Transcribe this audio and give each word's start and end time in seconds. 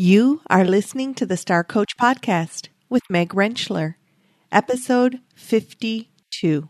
You 0.00 0.42
are 0.48 0.64
listening 0.64 1.12
to 1.14 1.26
the 1.26 1.36
Star 1.36 1.64
Coach 1.64 1.96
Podcast 1.96 2.68
with 2.88 3.02
Meg 3.10 3.30
Rentschler, 3.30 3.96
episode 4.52 5.18
52. 5.34 6.68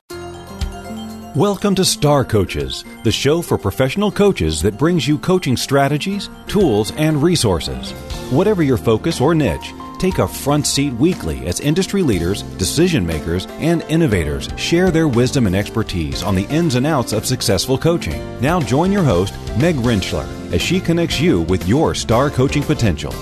Welcome 1.37 1.75
to 1.75 1.85
Star 1.85 2.25
Coaches, 2.25 2.87
the 3.05 3.13
show 3.13 3.43
for 3.43 3.59
professional 3.59 4.11
coaches 4.11 4.63
that 4.63 4.79
brings 4.79 5.07
you 5.07 5.19
coaching 5.19 5.59
strategies, 5.59 6.31
tools, 6.47 6.91
and 6.93 7.23
resources. 7.23 7.93
Whatever 8.31 8.63
your 8.63 8.79
focus 8.79 9.21
or 9.21 9.35
niche, 9.35 9.75
take 9.99 10.17
a 10.21 10.27
front 10.27 10.67
seat 10.67 10.95
weekly 10.95 11.47
as 11.47 11.61
industry 11.61 12.03
leaders, 12.03 12.45
decision 12.57 13.05
makers, 13.05 13.45
and 13.59 13.83
innovators 13.91 14.49
share 14.57 14.91
their 14.91 15.07
wisdom 15.07 15.47
and 15.47 15.55
expertise 15.55 16.23
on 16.23 16.35
the 16.35 16.47
ins 16.49 16.77
and 16.77 16.87
outs 16.87 17.13
of 17.13 17.27
successful 17.27 17.77
coaching. 17.77 18.41
Now 18.41 18.59
join 18.59 18.91
your 18.91 19.05
host, 19.05 19.35
Meg 19.59 19.77
Rentschler, 19.77 20.27
as 20.53 20.63
she 20.63 20.81
connects 20.81 21.21
you 21.21 21.43
with 21.43 21.67
your 21.69 21.95
star 21.95 22.31
coaching 22.31 22.63
potential. 22.63 23.13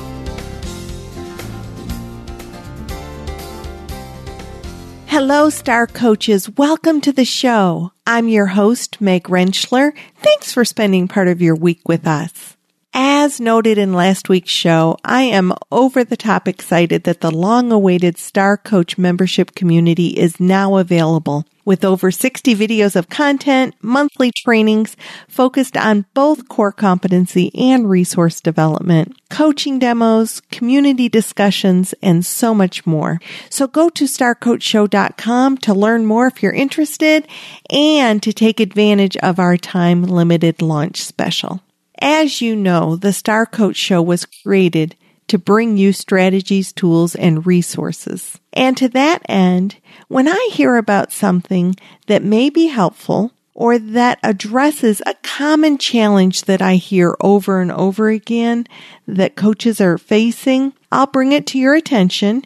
Hello, 5.06 5.48
Star 5.48 5.86
Coaches. 5.86 6.50
Welcome 6.50 7.00
to 7.00 7.10
the 7.10 7.24
show. 7.24 7.90
I'm 8.06 8.28
your 8.28 8.46
host, 8.46 9.00
Meg 9.00 9.24
Rentschler. 9.24 9.92
Thanks 10.18 10.52
for 10.52 10.64
spending 10.64 11.08
part 11.08 11.26
of 11.26 11.40
your 11.40 11.54
week 11.54 11.88
with 11.88 12.06
us. 12.06 12.56
As 13.26 13.40
noted 13.40 13.76
in 13.76 13.92
last 13.92 14.28
week's 14.28 14.52
show, 14.52 14.98
I 15.04 15.22
am 15.22 15.52
over 15.72 16.04
the 16.04 16.16
top 16.16 16.46
excited 16.46 17.02
that 17.02 17.22
the 17.22 17.32
long 17.32 17.72
awaited 17.72 18.18
Star 18.18 18.56
Coach 18.56 18.98
membership 18.98 19.56
community 19.56 20.10
is 20.10 20.38
now 20.38 20.76
available 20.76 21.44
with 21.64 21.84
over 21.84 22.12
60 22.12 22.54
videos 22.54 22.94
of 22.94 23.08
content, 23.08 23.74
monthly 23.82 24.30
trainings 24.30 24.96
focused 25.26 25.76
on 25.76 26.06
both 26.14 26.48
core 26.48 26.70
competency 26.70 27.52
and 27.52 27.90
resource 27.90 28.40
development, 28.40 29.18
coaching 29.28 29.80
demos, 29.80 30.40
community 30.52 31.08
discussions, 31.08 31.94
and 32.00 32.24
so 32.24 32.54
much 32.54 32.86
more. 32.86 33.18
So 33.50 33.66
go 33.66 33.88
to 33.88 34.04
starcoachshow.com 34.04 35.58
to 35.58 35.74
learn 35.74 36.06
more 36.06 36.28
if 36.28 36.44
you're 36.44 36.52
interested 36.52 37.26
and 37.70 38.22
to 38.22 38.32
take 38.32 38.60
advantage 38.60 39.16
of 39.16 39.40
our 39.40 39.56
time 39.56 40.04
limited 40.04 40.62
launch 40.62 41.02
special. 41.02 41.60
As 42.00 42.40
you 42.40 42.54
know, 42.54 42.96
the 42.96 43.12
Star 43.12 43.46
Coach 43.46 43.76
Show 43.76 44.02
was 44.02 44.26
created 44.26 44.96
to 45.28 45.38
bring 45.38 45.76
you 45.76 45.92
strategies, 45.92 46.72
tools, 46.72 47.14
and 47.14 47.46
resources. 47.46 48.38
And 48.52 48.76
to 48.76 48.88
that 48.90 49.22
end, 49.28 49.76
when 50.08 50.28
I 50.28 50.50
hear 50.52 50.76
about 50.76 51.12
something 51.12 51.74
that 52.06 52.22
may 52.22 52.50
be 52.50 52.66
helpful 52.68 53.32
or 53.54 53.78
that 53.78 54.18
addresses 54.22 55.02
a 55.04 55.14
common 55.22 55.78
challenge 55.78 56.42
that 56.42 56.62
I 56.62 56.74
hear 56.74 57.16
over 57.20 57.60
and 57.60 57.72
over 57.72 58.08
again 58.08 58.66
that 59.08 59.34
coaches 59.34 59.80
are 59.80 59.98
facing, 59.98 60.74
I'll 60.92 61.06
bring 61.06 61.32
it 61.32 61.46
to 61.48 61.58
your 61.58 61.74
attention. 61.74 62.44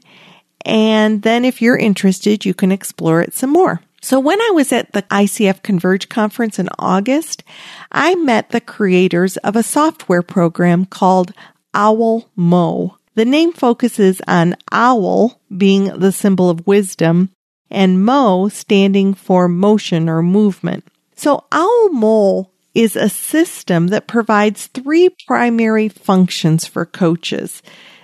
And 0.64 1.22
then 1.22 1.44
if 1.44 1.60
you're 1.60 1.76
interested, 1.76 2.44
you 2.44 2.54
can 2.54 2.70
explore 2.70 3.20
it 3.20 3.34
some 3.34 3.50
more. 3.50 3.82
So 4.00 4.18
when 4.18 4.40
I 4.40 4.50
was 4.54 4.72
at 4.72 4.92
the 4.92 5.02
ICF 5.02 5.62
Converge 5.62 6.08
conference 6.08 6.58
in 6.58 6.68
August, 6.78 7.44
I 7.92 8.14
met 8.14 8.48
the 8.48 8.60
creators 8.60 9.36
of 9.38 9.56
a 9.56 9.62
software 9.62 10.22
program 10.22 10.86
called 10.86 11.32
Owl 11.74 12.28
Mo. 12.34 12.96
The 13.14 13.24
name 13.24 13.52
focuses 13.52 14.22
on 14.26 14.56
owl 14.72 15.40
being 15.54 15.98
the 15.98 16.12
symbol 16.12 16.48
of 16.48 16.66
wisdom 16.66 17.30
and 17.70 18.04
mo 18.04 18.48
standing 18.48 19.14
for 19.14 19.48
motion 19.48 20.08
or 20.08 20.22
movement. 20.22 20.84
So 21.14 21.44
Owl 21.52 21.90
Mo 21.90 22.50
is 22.74 22.96
a 22.96 23.08
system 23.08 23.88
that 23.88 24.06
provides 24.06 24.68
three 24.68 25.10
primary 25.26 25.88
functions 25.88 26.66
for 26.66 26.86
coaches 26.86 27.62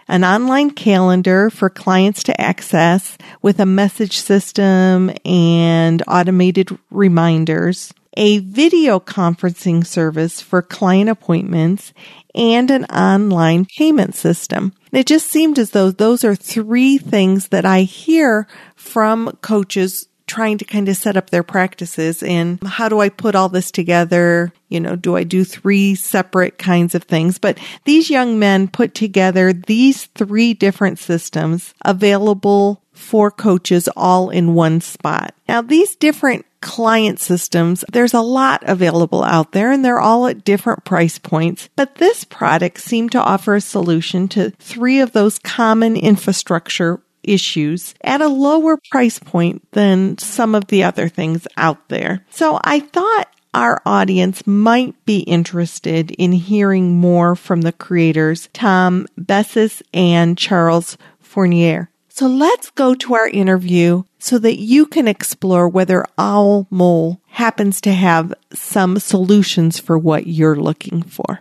an 0.08 0.24
online 0.24 0.70
calendar 0.70 1.50
for 1.50 1.68
clients 1.68 2.22
to 2.24 2.40
access 2.40 3.18
with 3.42 3.58
a 3.60 3.66
message 3.66 4.18
system 4.18 5.10
and 5.24 6.02
automated 6.06 6.76
reminders, 6.90 7.92
a 8.16 8.38
video 8.38 8.98
conferencing 8.98 9.86
service 9.86 10.40
for 10.40 10.62
client 10.62 11.10
appointments, 11.10 11.92
and 12.34 12.70
an 12.70 12.84
online 12.86 13.66
payment 13.78 14.14
system. 14.14 14.72
It 14.92 15.06
just 15.06 15.26
seemed 15.26 15.58
as 15.58 15.70
though 15.70 15.90
those 15.90 16.24
are 16.24 16.36
three 16.36 16.98
things 16.98 17.48
that 17.48 17.64
I 17.64 17.82
hear 17.82 18.46
from 18.74 19.36
coaches 19.40 20.08
trying 20.26 20.58
to 20.58 20.64
kind 20.64 20.88
of 20.88 20.96
set 20.96 21.16
up 21.16 21.30
their 21.30 21.42
practices 21.42 22.22
and 22.22 22.62
how 22.64 22.88
do 22.88 23.00
I 23.00 23.08
put 23.08 23.34
all 23.34 23.48
this 23.48 23.70
together? 23.70 24.52
You 24.68 24.80
know, 24.80 24.96
do 24.96 25.16
I 25.16 25.24
do 25.24 25.44
three 25.44 25.94
separate 25.94 26.58
kinds 26.58 26.94
of 26.94 27.04
things? 27.04 27.38
But 27.38 27.58
these 27.84 28.10
young 28.10 28.38
men 28.38 28.68
put 28.68 28.94
together 28.94 29.52
these 29.52 30.06
three 30.06 30.54
different 30.54 30.98
systems 30.98 31.74
available 31.84 32.82
for 32.92 33.30
coaches 33.30 33.88
all 33.96 34.30
in 34.30 34.54
one 34.54 34.80
spot. 34.80 35.34
Now, 35.48 35.62
these 35.62 35.94
different 35.96 36.46
client 36.60 37.20
systems, 37.20 37.84
there's 37.92 38.14
a 38.14 38.20
lot 38.20 38.62
available 38.66 39.22
out 39.22 39.52
there 39.52 39.70
and 39.70 39.84
they're 39.84 40.00
all 40.00 40.26
at 40.26 40.44
different 40.44 40.84
price 40.84 41.18
points. 41.18 41.68
But 41.76 41.96
this 41.96 42.24
product 42.24 42.80
seemed 42.80 43.12
to 43.12 43.20
offer 43.20 43.54
a 43.54 43.60
solution 43.60 44.26
to 44.28 44.50
three 44.50 45.00
of 45.00 45.12
those 45.12 45.38
common 45.38 45.96
infrastructure 45.96 47.00
issues 47.26 47.94
at 48.02 48.20
a 48.20 48.28
lower 48.28 48.78
price 48.90 49.18
point 49.18 49.70
than 49.72 50.18
some 50.18 50.54
of 50.54 50.68
the 50.68 50.84
other 50.84 51.08
things 51.08 51.46
out 51.56 51.88
there. 51.88 52.24
So 52.30 52.58
I 52.62 52.80
thought 52.80 53.28
our 53.54 53.80
audience 53.86 54.46
might 54.46 54.94
be 55.06 55.20
interested 55.20 56.10
in 56.10 56.32
hearing 56.32 56.96
more 56.96 57.34
from 57.34 57.62
the 57.62 57.72
creators, 57.72 58.48
Tom 58.52 59.06
Bessis 59.18 59.80
and 59.94 60.36
Charles 60.36 60.98
Fournier. 61.20 61.90
So 62.08 62.26
let's 62.26 62.70
go 62.70 62.94
to 62.94 63.14
our 63.14 63.28
interview 63.28 64.04
so 64.18 64.38
that 64.38 64.58
you 64.58 64.86
can 64.86 65.06
explore 65.06 65.68
whether 65.68 66.04
Owl 66.18 66.66
Mo 66.70 67.20
happens 67.28 67.80
to 67.82 67.92
have 67.92 68.32
some 68.52 68.98
solutions 68.98 69.78
for 69.78 69.98
what 69.98 70.26
you're 70.26 70.56
looking 70.56 71.02
for. 71.02 71.40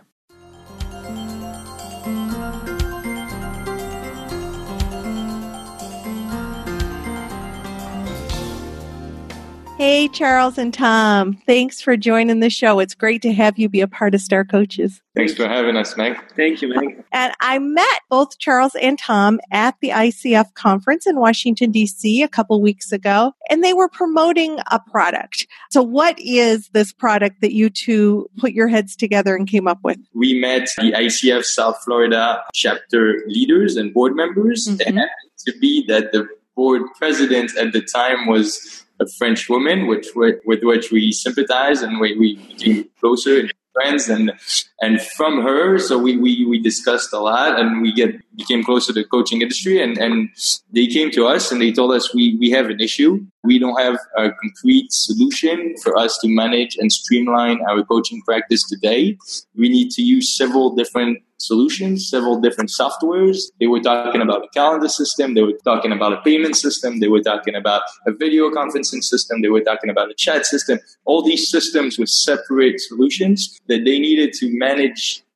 Hey, 9.78 10.08
Charles 10.08 10.56
and 10.56 10.72
Tom. 10.72 11.34
Thanks 11.44 11.82
for 11.82 11.98
joining 11.98 12.40
the 12.40 12.48
show. 12.48 12.78
It's 12.78 12.94
great 12.94 13.20
to 13.20 13.32
have 13.34 13.58
you 13.58 13.68
be 13.68 13.82
a 13.82 13.86
part 13.86 14.14
of 14.14 14.22
Star 14.22 14.42
Coaches. 14.42 15.02
Thanks 15.14 15.34
for 15.34 15.46
having 15.46 15.76
us, 15.76 15.98
Meg. 15.98 16.18
Thank 16.34 16.62
you, 16.62 16.68
Meg. 16.68 17.04
And 17.12 17.34
I 17.40 17.58
met 17.58 18.00
both 18.08 18.38
Charles 18.38 18.74
and 18.76 18.98
Tom 18.98 19.38
at 19.52 19.74
the 19.82 19.90
ICF 19.90 20.54
conference 20.54 21.06
in 21.06 21.20
Washington, 21.20 21.72
D.C. 21.72 22.22
a 22.22 22.28
couple 22.28 22.58
weeks 22.62 22.90
ago, 22.90 23.32
and 23.50 23.62
they 23.62 23.74
were 23.74 23.90
promoting 23.90 24.58
a 24.70 24.80
product. 24.80 25.46
So, 25.70 25.82
what 25.82 26.18
is 26.18 26.70
this 26.70 26.94
product 26.94 27.42
that 27.42 27.52
you 27.52 27.68
two 27.68 28.30
put 28.38 28.52
your 28.52 28.68
heads 28.68 28.96
together 28.96 29.36
and 29.36 29.46
came 29.46 29.68
up 29.68 29.80
with? 29.84 29.98
We 30.14 30.40
met 30.40 30.70
the 30.78 30.92
ICF 30.92 31.44
South 31.44 31.78
Florida 31.84 32.42
chapter 32.54 33.22
leaders 33.26 33.76
and 33.76 33.92
board 33.92 34.16
members. 34.16 34.68
Mm-hmm. 34.68 34.96
And 34.96 35.10
to 35.44 35.52
be 35.60 35.84
that 35.88 36.12
the 36.12 36.26
board 36.54 36.80
president 36.96 37.54
at 37.58 37.74
the 37.74 37.82
time 37.82 38.26
was 38.26 38.85
a 39.00 39.06
French 39.18 39.48
woman, 39.48 39.86
which 39.86 40.08
with 40.14 40.62
which 40.62 40.90
we 40.90 41.12
sympathize 41.12 41.82
and 41.82 42.00
we, 42.00 42.16
we 42.18 42.36
became 42.36 42.88
closer 43.00 43.38
and 43.40 43.52
friends 43.72 44.08
and 44.08 44.32
and 44.80 45.00
from 45.00 45.42
her 45.42 45.78
so 45.78 45.98
we, 45.98 46.16
we 46.16 46.44
we 46.44 46.60
discussed 46.60 47.12
a 47.12 47.18
lot 47.18 47.58
and 47.58 47.82
we 47.82 47.92
get 47.92 48.14
became 48.36 48.62
close 48.62 48.86
to 48.86 48.92
the 48.92 49.04
coaching 49.04 49.40
industry 49.42 49.82
and 49.82 49.96
and 49.98 50.28
they 50.72 50.86
came 50.86 51.10
to 51.10 51.26
us 51.26 51.50
and 51.50 51.60
they 51.60 51.72
told 51.72 51.92
us 51.92 52.14
we 52.14 52.36
we 52.38 52.50
have 52.50 52.66
an 52.66 52.80
issue 52.80 53.24
we 53.44 53.58
don't 53.58 53.80
have 53.80 53.98
a 54.18 54.30
concrete 54.42 54.86
solution 54.90 55.74
for 55.82 55.96
us 55.96 56.18
to 56.18 56.28
manage 56.28 56.76
and 56.76 56.92
streamline 56.92 57.60
our 57.68 57.82
coaching 57.84 58.20
practice 58.22 58.62
today 58.68 59.16
we 59.56 59.68
need 59.68 59.90
to 59.90 60.02
use 60.02 60.36
several 60.36 60.74
different 60.74 61.18
solutions, 61.38 62.08
several 62.08 62.40
different 62.40 62.70
softwares. 62.70 63.38
They 63.60 63.66
were 63.66 63.80
talking 63.80 64.22
about 64.22 64.44
a 64.44 64.48
calendar 64.54 64.88
system. 64.88 65.34
They 65.34 65.42
were 65.42 65.58
talking 65.64 65.92
about 65.92 66.12
a 66.12 66.20
payment 66.22 66.56
system. 66.56 67.00
They 67.00 67.08
were 67.08 67.20
talking 67.20 67.54
about 67.54 67.82
a 68.06 68.12
video 68.12 68.50
conferencing 68.50 69.02
system. 69.02 69.42
They 69.42 69.48
were 69.48 69.60
talking 69.60 69.90
about 69.90 70.10
a 70.10 70.14
chat 70.14 70.46
system. 70.46 70.78
All 71.04 71.22
these 71.22 71.50
systems 71.50 71.98
with 71.98 72.08
separate 72.08 72.80
solutions 72.80 73.58
that 73.68 73.84
they 73.84 73.98
needed 73.98 74.32
to 74.34 74.58
manage 74.58 74.65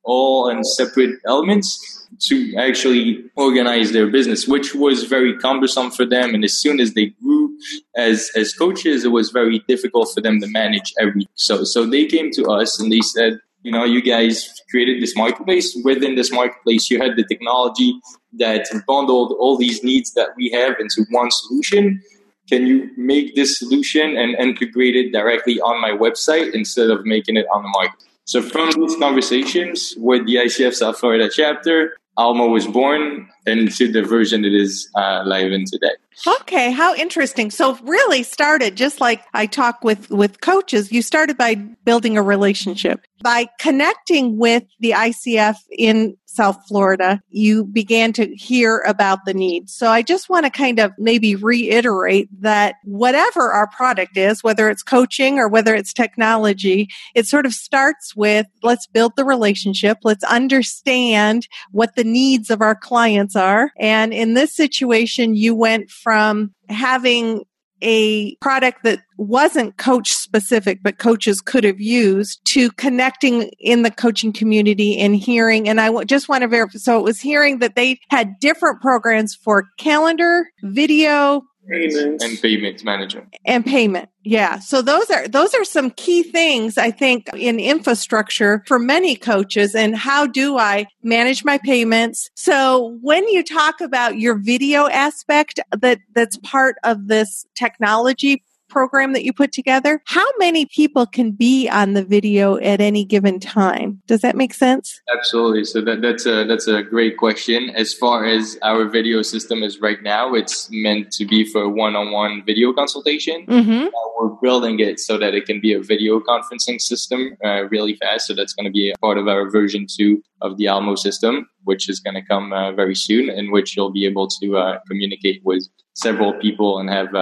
all 0.03 0.49
in 0.49 0.63
separate 0.63 1.19
elements 1.25 2.07
to 2.19 2.55
actually 2.57 3.23
organize 3.35 3.91
their 3.91 4.07
business, 4.07 4.47
which 4.47 4.75
was 4.75 5.03
very 5.03 5.37
cumbersome 5.37 5.91
for 5.91 6.05
them. 6.05 6.33
And 6.35 6.43
as 6.43 6.57
soon 6.57 6.79
as 6.79 6.93
they 6.93 7.07
grew 7.21 7.55
as 7.95 8.29
as 8.35 8.53
coaches, 8.53 9.05
it 9.05 9.09
was 9.09 9.29
very 9.29 9.59
difficult 9.67 10.11
for 10.13 10.21
them 10.21 10.39
to 10.41 10.47
manage 10.47 10.93
everything. 10.99 11.27
So 11.35 11.63
so 11.63 11.85
they 11.85 12.05
came 12.05 12.31
to 12.31 12.45
us 12.45 12.79
and 12.79 12.91
they 12.91 13.01
said, 13.01 13.39
you 13.63 13.71
know, 13.71 13.83
you 13.83 14.01
guys 14.01 14.61
created 14.69 15.01
this 15.01 15.15
marketplace. 15.15 15.77
Within 15.83 16.15
this 16.15 16.31
marketplace, 16.31 16.89
you 16.89 16.99
had 16.99 17.15
the 17.15 17.23
technology 17.23 17.99
that 18.33 18.67
bundled 18.87 19.35
all 19.39 19.57
these 19.57 19.83
needs 19.83 20.13
that 20.13 20.29
we 20.35 20.49
have 20.49 20.75
into 20.79 21.05
one 21.11 21.29
solution. 21.31 22.01
Can 22.49 22.65
you 22.67 22.89
make 22.97 23.35
this 23.35 23.59
solution 23.59 24.17
and 24.17 24.35
integrate 24.35 24.95
it 24.95 25.11
directly 25.11 25.61
on 25.61 25.79
my 25.79 25.91
website 25.91 26.53
instead 26.53 26.89
of 26.89 27.05
making 27.05 27.37
it 27.37 27.45
on 27.53 27.63
the 27.63 27.69
market? 27.69 28.03
So 28.31 28.41
from 28.41 28.71
these 28.79 28.95
conversations 28.95 29.93
with 29.97 30.25
the 30.25 30.35
ICF 30.35 30.73
South 30.73 30.97
Florida 30.97 31.29
chapter, 31.29 31.97
Almo 32.15 32.47
was 32.47 32.65
born 32.65 33.29
into 33.45 33.91
the 33.91 34.03
version 34.03 34.45
it 34.45 34.53
is 34.53 34.89
uh, 34.95 35.23
live 35.25 35.51
in 35.51 35.65
today. 35.65 35.95
Okay, 36.41 36.71
how 36.71 36.93
interesting. 36.95 37.49
So 37.51 37.75
really 37.83 38.23
started 38.23 38.75
just 38.75 38.99
like 38.99 39.23
I 39.33 39.45
talk 39.45 39.83
with 39.83 40.09
with 40.09 40.41
coaches, 40.41 40.91
you 40.91 41.01
started 41.01 41.37
by 41.37 41.55
building 41.55 42.17
a 42.17 42.21
relationship. 42.21 43.05
By 43.23 43.47
connecting 43.59 44.37
with 44.37 44.63
the 44.79 44.91
ICF 44.91 45.57
in 45.69 46.17
South 46.25 46.57
Florida, 46.67 47.21
you 47.29 47.65
began 47.65 48.13
to 48.13 48.35
hear 48.35 48.79
about 48.87 49.25
the 49.25 49.33
needs. 49.33 49.75
So 49.75 49.87
I 49.87 50.01
just 50.01 50.29
want 50.29 50.45
to 50.45 50.49
kind 50.49 50.79
of 50.79 50.91
maybe 50.97 51.35
reiterate 51.35 52.29
that 52.41 52.75
whatever 52.83 53.51
our 53.51 53.67
product 53.67 54.17
is, 54.17 54.43
whether 54.43 54.69
it's 54.69 54.81
coaching 54.81 55.37
or 55.37 55.47
whether 55.47 55.75
it's 55.75 55.93
technology, 55.93 56.87
it 57.15 57.27
sort 57.27 57.45
of 57.45 57.53
starts 57.53 58.15
with 58.15 58.47
let's 58.63 58.87
build 58.87 59.15
the 59.15 59.25
relationship. 59.25 59.99
Let's 60.03 60.23
understand 60.23 61.47
what 61.71 61.95
the 61.95 62.03
needs 62.03 62.49
of 62.49 62.61
our 62.61 62.75
clients 62.75 63.30
are. 63.35 63.71
And 63.79 64.13
in 64.13 64.33
this 64.33 64.55
situation, 64.55 65.35
you 65.35 65.55
went 65.55 65.89
from 65.89 66.53
having 66.69 67.43
a 67.81 68.35
product 68.35 68.83
that 68.83 68.99
wasn't 69.17 69.77
coach 69.77 70.11
specific, 70.11 70.79
but 70.83 70.99
coaches 70.99 71.41
could 71.41 71.63
have 71.63 71.79
used 71.79 72.39
to 72.45 72.71
connecting 72.73 73.49
in 73.59 73.81
the 73.81 73.91
coaching 73.91 74.31
community 74.31 74.99
and 74.99 75.15
hearing. 75.15 75.67
And 75.67 75.81
I 75.81 76.03
just 76.03 76.29
want 76.29 76.43
to 76.43 76.47
verify. 76.47 76.77
So 76.77 76.99
it 76.99 77.03
was 77.03 77.19
hearing 77.19 77.59
that 77.59 77.75
they 77.75 77.99
had 78.09 78.39
different 78.39 78.81
programs 78.81 79.35
for 79.35 79.69
calendar, 79.77 80.45
video, 80.61 81.41
Payments. 81.71 82.23
and 82.23 82.41
payment 82.41 82.83
manager 82.83 83.25
and 83.45 83.65
payment 83.65 84.09
yeah. 84.23 84.59
So 84.59 84.83
those 84.83 85.09
are 85.09 85.27
those 85.27 85.53
are 85.55 85.63
some 85.63 85.89
key 85.91 86.21
things 86.21 86.77
i 86.77 86.91
think 86.91 87.27
in 87.35 87.59
infrastructure 87.59 88.63
for 88.67 88.77
many 88.77 89.15
coaches 89.15 89.73
and 89.73 89.95
how 89.95 90.27
do 90.27 90.57
i 90.57 90.85
manage 91.03 91.43
my 91.43 91.57
payments. 91.57 92.29
So 92.35 92.97
when 93.01 93.27
you 93.27 93.43
talk 93.43 93.81
about 93.81 94.19
your 94.19 94.35
video 94.35 94.87
aspect 94.87 95.59
that 95.75 95.99
that's 96.13 96.37
part 96.37 96.75
of 96.83 97.07
this 97.07 97.45
technology 97.55 98.43
program 98.71 99.13
that 99.13 99.23
you 99.23 99.33
put 99.33 99.51
together, 99.51 100.01
how 100.05 100.25
many 100.39 100.65
people 100.65 101.05
can 101.05 101.31
be 101.31 101.69
on 101.69 101.93
the 101.93 102.05
video 102.15 102.57
at 102.57 102.79
any 102.81 103.03
given 103.05 103.39
time? 103.39 104.01
Does 104.07 104.21
that 104.21 104.35
make 104.35 104.53
sense? 104.53 104.99
Absolutely. 105.15 105.65
So 105.65 105.81
that, 105.81 106.01
that's 106.01 106.25
a 106.25 106.45
that's 106.45 106.67
a 106.67 106.81
great 106.81 107.17
question. 107.17 107.69
As 107.83 107.93
far 107.93 108.25
as 108.25 108.57
our 108.63 108.85
video 108.97 109.21
system 109.21 109.57
is 109.61 109.79
right 109.87 110.01
now, 110.01 110.33
it's 110.33 110.69
meant 110.71 111.11
to 111.17 111.25
be 111.25 111.39
for 111.51 111.63
one-on-one 111.69 112.43
video 112.45 112.73
consultation. 112.73 113.45
Mm-hmm. 113.45 113.87
Uh, 113.87 114.07
we're 114.17 114.35
building 114.41 114.79
it 114.79 114.99
so 114.99 115.17
that 115.17 115.33
it 115.33 115.45
can 115.45 115.59
be 115.59 115.73
a 115.73 115.81
video 115.93 116.19
conferencing 116.31 116.79
system 116.79 117.19
uh, 117.43 117.67
really 117.75 117.95
fast. 117.95 118.27
So 118.27 118.33
that's 118.33 118.53
going 118.53 118.69
to 118.71 118.71
be 118.71 118.91
a 118.91 118.97
part 118.99 119.17
of 119.17 119.27
our 119.27 119.49
version 119.49 119.85
two 119.97 120.21
of 120.41 120.57
the 120.57 120.67
Almo 120.67 120.95
system, 120.95 121.33
which 121.63 121.89
is 121.89 121.99
going 121.99 122.15
to 122.15 122.25
come 122.33 122.53
uh, 122.53 122.71
very 122.71 122.95
soon, 122.95 123.29
in 123.29 123.51
which 123.51 123.75
you'll 123.75 123.91
be 123.91 124.05
able 124.05 124.27
to 124.39 124.57
uh, 124.57 124.79
communicate 124.89 125.41
with 125.43 125.67
several 125.93 126.33
people 126.45 126.79
and 126.79 126.89
have 126.89 127.13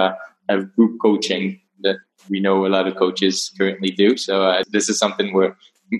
have 0.50 0.74
group 0.74 0.98
coaching 1.00 1.60
that 1.80 1.96
we 2.28 2.40
know 2.40 2.66
a 2.66 2.68
lot 2.68 2.86
of 2.86 2.96
coaches 2.96 3.50
currently 3.56 3.90
do. 3.90 4.16
So 4.16 4.42
uh, 4.42 4.62
this 4.70 4.88
is 4.88 4.98
something 4.98 5.32
we're 5.32 5.56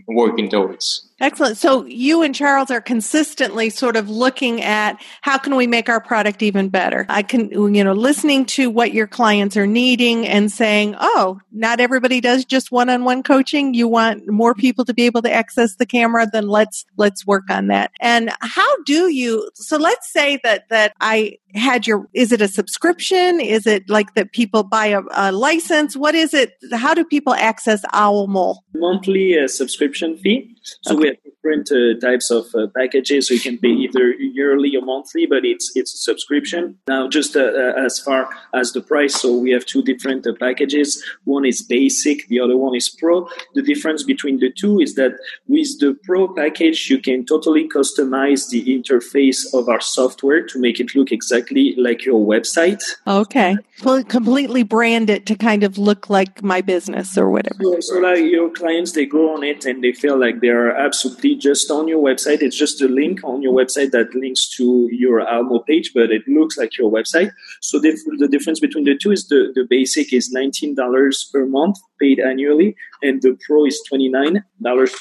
working 0.06 0.48
towards. 0.48 1.08
Excellent. 1.18 1.56
So 1.56 1.84
you 1.84 2.22
and 2.22 2.32
Charles 2.32 2.70
are 2.70 2.80
consistently 2.80 3.70
sort 3.70 3.96
of 3.96 4.08
looking 4.08 4.62
at 4.62 5.02
how 5.20 5.36
can 5.36 5.56
we 5.56 5.66
make 5.66 5.88
our 5.88 6.00
product 6.00 6.42
even 6.42 6.68
better? 6.68 7.06
I 7.08 7.22
can, 7.22 7.74
you 7.74 7.82
know, 7.82 7.92
listening 7.92 8.46
to 8.46 8.70
what 8.70 8.94
your 8.94 9.06
clients 9.08 9.56
are 9.56 9.66
needing 9.66 10.26
and 10.26 10.50
saying, 10.50 10.94
oh, 11.00 11.40
not 11.50 11.80
everybody 11.80 12.20
does 12.20 12.44
just 12.44 12.70
one-on-one 12.70 13.24
coaching. 13.24 13.74
You 13.74 13.88
want 13.88 14.28
more 14.28 14.54
people 14.54 14.84
to 14.84 14.94
be 14.94 15.06
able 15.06 15.22
to 15.22 15.32
access 15.32 15.74
the 15.74 15.86
camera, 15.86 16.26
then 16.32 16.46
let's, 16.46 16.86
let's 16.96 17.26
work 17.26 17.50
on 17.50 17.66
that. 17.66 17.90
And 18.00 18.30
how 18.40 18.82
do 18.84 19.12
you, 19.12 19.50
so 19.54 19.76
let's 19.76 20.10
say 20.10 20.38
that, 20.44 20.68
that 20.68 20.94
I 21.00 21.38
had 21.54 21.86
your, 21.86 22.08
is 22.14 22.32
it 22.32 22.40
a 22.40 22.48
subscription? 22.48 23.40
Is 23.40 23.66
it 23.66 23.88
like 23.88 24.14
that 24.14 24.32
people 24.32 24.62
buy 24.62 24.86
a, 24.86 25.02
a 25.14 25.32
license? 25.32 25.96
What 25.96 26.14
is 26.14 26.34
it? 26.34 26.52
How 26.72 26.94
do 26.94 27.04
people 27.04 27.34
access 27.34 27.82
Almo? 27.92 28.56
Monthly 28.74 29.38
uh, 29.38 29.48
subscription 29.48 30.16
fee. 30.16 30.56
So 30.82 30.94
okay. 30.94 31.00
we 31.00 31.06
have 31.08 31.16
different 31.42 31.70
uh, 31.72 31.98
types 32.00 32.30
of 32.30 32.46
uh, 32.54 32.66
packages. 32.76 33.28
So 33.28 33.34
you 33.34 33.40
can 33.40 33.58
pay 33.58 33.68
either 33.68 34.12
yearly 34.12 34.76
or 34.76 34.82
monthly, 34.82 35.26
but 35.26 35.44
it's 35.44 35.70
it's 35.74 35.94
a 35.94 35.98
subscription. 35.98 36.78
Now, 36.88 37.08
just 37.08 37.36
uh, 37.36 37.50
as 37.76 37.98
far 37.98 38.28
as 38.54 38.72
the 38.72 38.80
price, 38.80 39.20
so 39.20 39.36
we 39.36 39.50
have 39.50 39.64
two 39.64 39.82
different 39.82 40.26
uh, 40.26 40.32
packages. 40.38 41.02
One 41.24 41.44
is 41.44 41.62
basic, 41.62 42.28
the 42.28 42.40
other 42.40 42.56
one 42.56 42.74
is 42.74 42.88
pro. 42.88 43.28
The 43.54 43.62
difference 43.62 44.02
between 44.02 44.38
the 44.40 44.52
two 44.52 44.80
is 44.80 44.94
that 44.94 45.12
with 45.48 45.78
the 45.80 45.96
pro 46.04 46.32
package, 46.34 46.90
you 46.90 46.98
can 46.98 47.24
totally 47.26 47.68
customize 47.68 48.48
the 48.50 48.64
interface 48.64 49.40
of 49.54 49.68
our 49.68 49.80
software 49.80 50.44
to 50.46 50.58
make 50.58 50.80
it 50.80 50.94
look 50.94 51.12
exactly 51.12 51.74
like 51.76 52.04
your 52.04 52.24
website. 52.24 52.82
Okay, 53.06 53.56
well, 53.84 54.02
completely 54.04 54.62
brand 54.62 55.10
it 55.10 55.26
to 55.26 55.34
kind 55.34 55.64
of 55.64 55.78
look 55.78 56.10
like 56.10 56.42
my 56.42 56.60
business 56.60 57.16
or 57.16 57.30
whatever. 57.30 57.62
So, 57.62 57.80
so 57.80 57.98
like 57.98 58.24
your 58.24 58.50
clients, 58.50 58.92
they 58.92 59.06
go 59.06 59.34
on 59.34 59.44
it 59.44 59.64
and 59.64 59.82
they 59.82 59.92
feel 59.92 60.18
like 60.18 60.40
they 60.40 60.48
are 60.48 60.70
absolutely 60.70 61.29
just 61.36 61.70
on 61.70 61.88
your 61.88 62.02
website. 62.02 62.42
It's 62.42 62.56
just 62.56 62.80
a 62.82 62.88
link 62.88 63.22
on 63.24 63.42
your 63.42 63.52
website 63.52 63.90
that 63.92 64.14
links 64.14 64.48
to 64.56 64.88
your 64.90 65.20
Almo 65.20 65.60
page, 65.60 65.92
but 65.94 66.10
it 66.10 66.22
looks 66.26 66.56
like 66.56 66.76
your 66.78 66.90
website. 66.90 67.30
So 67.60 67.78
the, 67.78 67.98
the 68.18 68.28
difference 68.28 68.60
between 68.60 68.84
the 68.84 68.96
two 68.96 69.12
is 69.12 69.28
the, 69.28 69.52
the 69.54 69.66
basic 69.68 70.12
is 70.12 70.34
$19 70.34 71.32
per 71.32 71.46
month 71.46 71.78
paid 72.00 72.20
annually, 72.20 72.76
and 73.02 73.22
the 73.22 73.38
pro 73.46 73.66
is 73.66 73.80
$29 73.92 74.42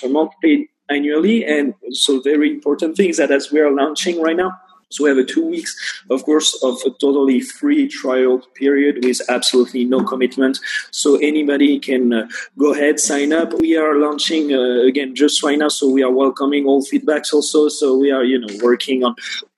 per 0.02 0.10
month 0.10 0.32
paid 0.44 0.68
annually. 0.90 1.46
And 1.46 1.74
so 1.92 2.22
very 2.22 2.50
important 2.50 2.98
things 2.98 3.18
that 3.18 3.32
as 3.32 3.52
we 3.52 3.60
are 3.60 3.72
launching 3.72 4.22
right 4.22 4.36
now, 4.36 4.52
so 4.90 5.04
we 5.04 5.10
have 5.10 5.20
a 5.20 5.24
two 5.24 5.46
weeks, 5.46 5.76
of 6.10 6.24
course, 6.24 6.58
of 6.64 6.78
a 6.86 6.90
totally 6.90 7.42
free 7.42 7.88
trial 7.88 8.40
period 8.56 9.06
with 9.06 9.22
absolutely 9.30 9.86
no 9.86 10.04
commitment. 10.04 10.60
So 10.92 11.18
anybody 11.18 11.80
can 11.80 12.12
uh, 12.12 12.28
go 12.58 12.74
ahead, 12.74 13.00
sign 13.00 13.32
up. 13.32 13.54
We 13.60 13.78
are 13.78 13.98
launching 13.98 14.52
uh, 14.54 14.82
again 14.88 15.16
just 15.16 15.44
right 15.44 15.60
now, 15.60 15.70
so 15.70 15.88
we 15.90 16.02
are 16.02 16.12
welcoming 16.12 16.66
all 16.66 16.84
feedbacks 16.84 17.34
also. 17.34 17.70
So 17.70 17.98
we 17.98 18.12
are, 18.12 18.24
you 18.24 18.40
know, 18.40 18.54
working 18.64 19.04
on 19.04 19.16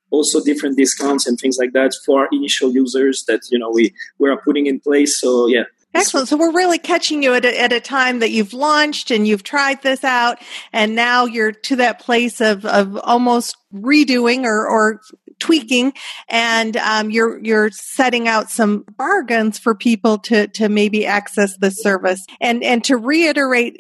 also 0.10 0.44
different 0.44 0.78
discounts 0.78 1.26
and 1.26 1.40
things 1.40 1.58
like 1.58 1.72
that 1.72 1.94
for 2.06 2.28
initial 2.34 2.72
users 2.72 3.24
that 3.28 3.42
you 3.50 3.58
know 3.58 3.72
we 3.72 3.94
we 4.20 4.30
are 4.30 4.38
putting 4.38 4.68
in 4.68 4.80
place. 4.80 5.20
So 5.20 5.48
yeah, 5.48 5.64
Excellent. 5.94 6.30
So 6.30 6.38
we're 6.38 6.54
really 6.54 6.80
catching 6.80 7.22
you 7.22 7.34
at 7.34 7.44
a, 7.44 7.60
at 7.60 7.74
a 7.74 7.82
time 7.82 8.20
that 8.20 8.32
you've 8.32 8.54
launched 8.54 9.12
and 9.12 9.28
you've 9.28 9.44
tried 9.44 9.82
this 9.82 10.04
out, 10.04 10.38
and 10.72 10.96
now 10.96 11.26
you're 11.26 11.52
to 11.52 11.76
that 11.78 12.00
place 12.00 12.40
of, 12.40 12.66
of 12.66 12.98
almost 12.98 13.58
redoing 13.74 14.44
or, 14.44 14.68
or 14.68 15.02
tweaking 15.42 15.94
and 16.30 16.78
um, 16.78 17.10
you're 17.10 17.40
you're 17.44 17.72
setting 17.72 18.28
out 18.28 18.50
some 18.50 18.86
bargains 18.98 19.60
for 19.60 19.76
people 19.76 20.18
to 20.20 20.48
to 20.48 20.70
maybe 20.70 21.06
access 21.06 21.58
the 21.58 21.72
service. 21.72 22.26
And 22.40 22.64
and 22.64 22.84
to 22.86 22.96
reiterate 22.96 23.76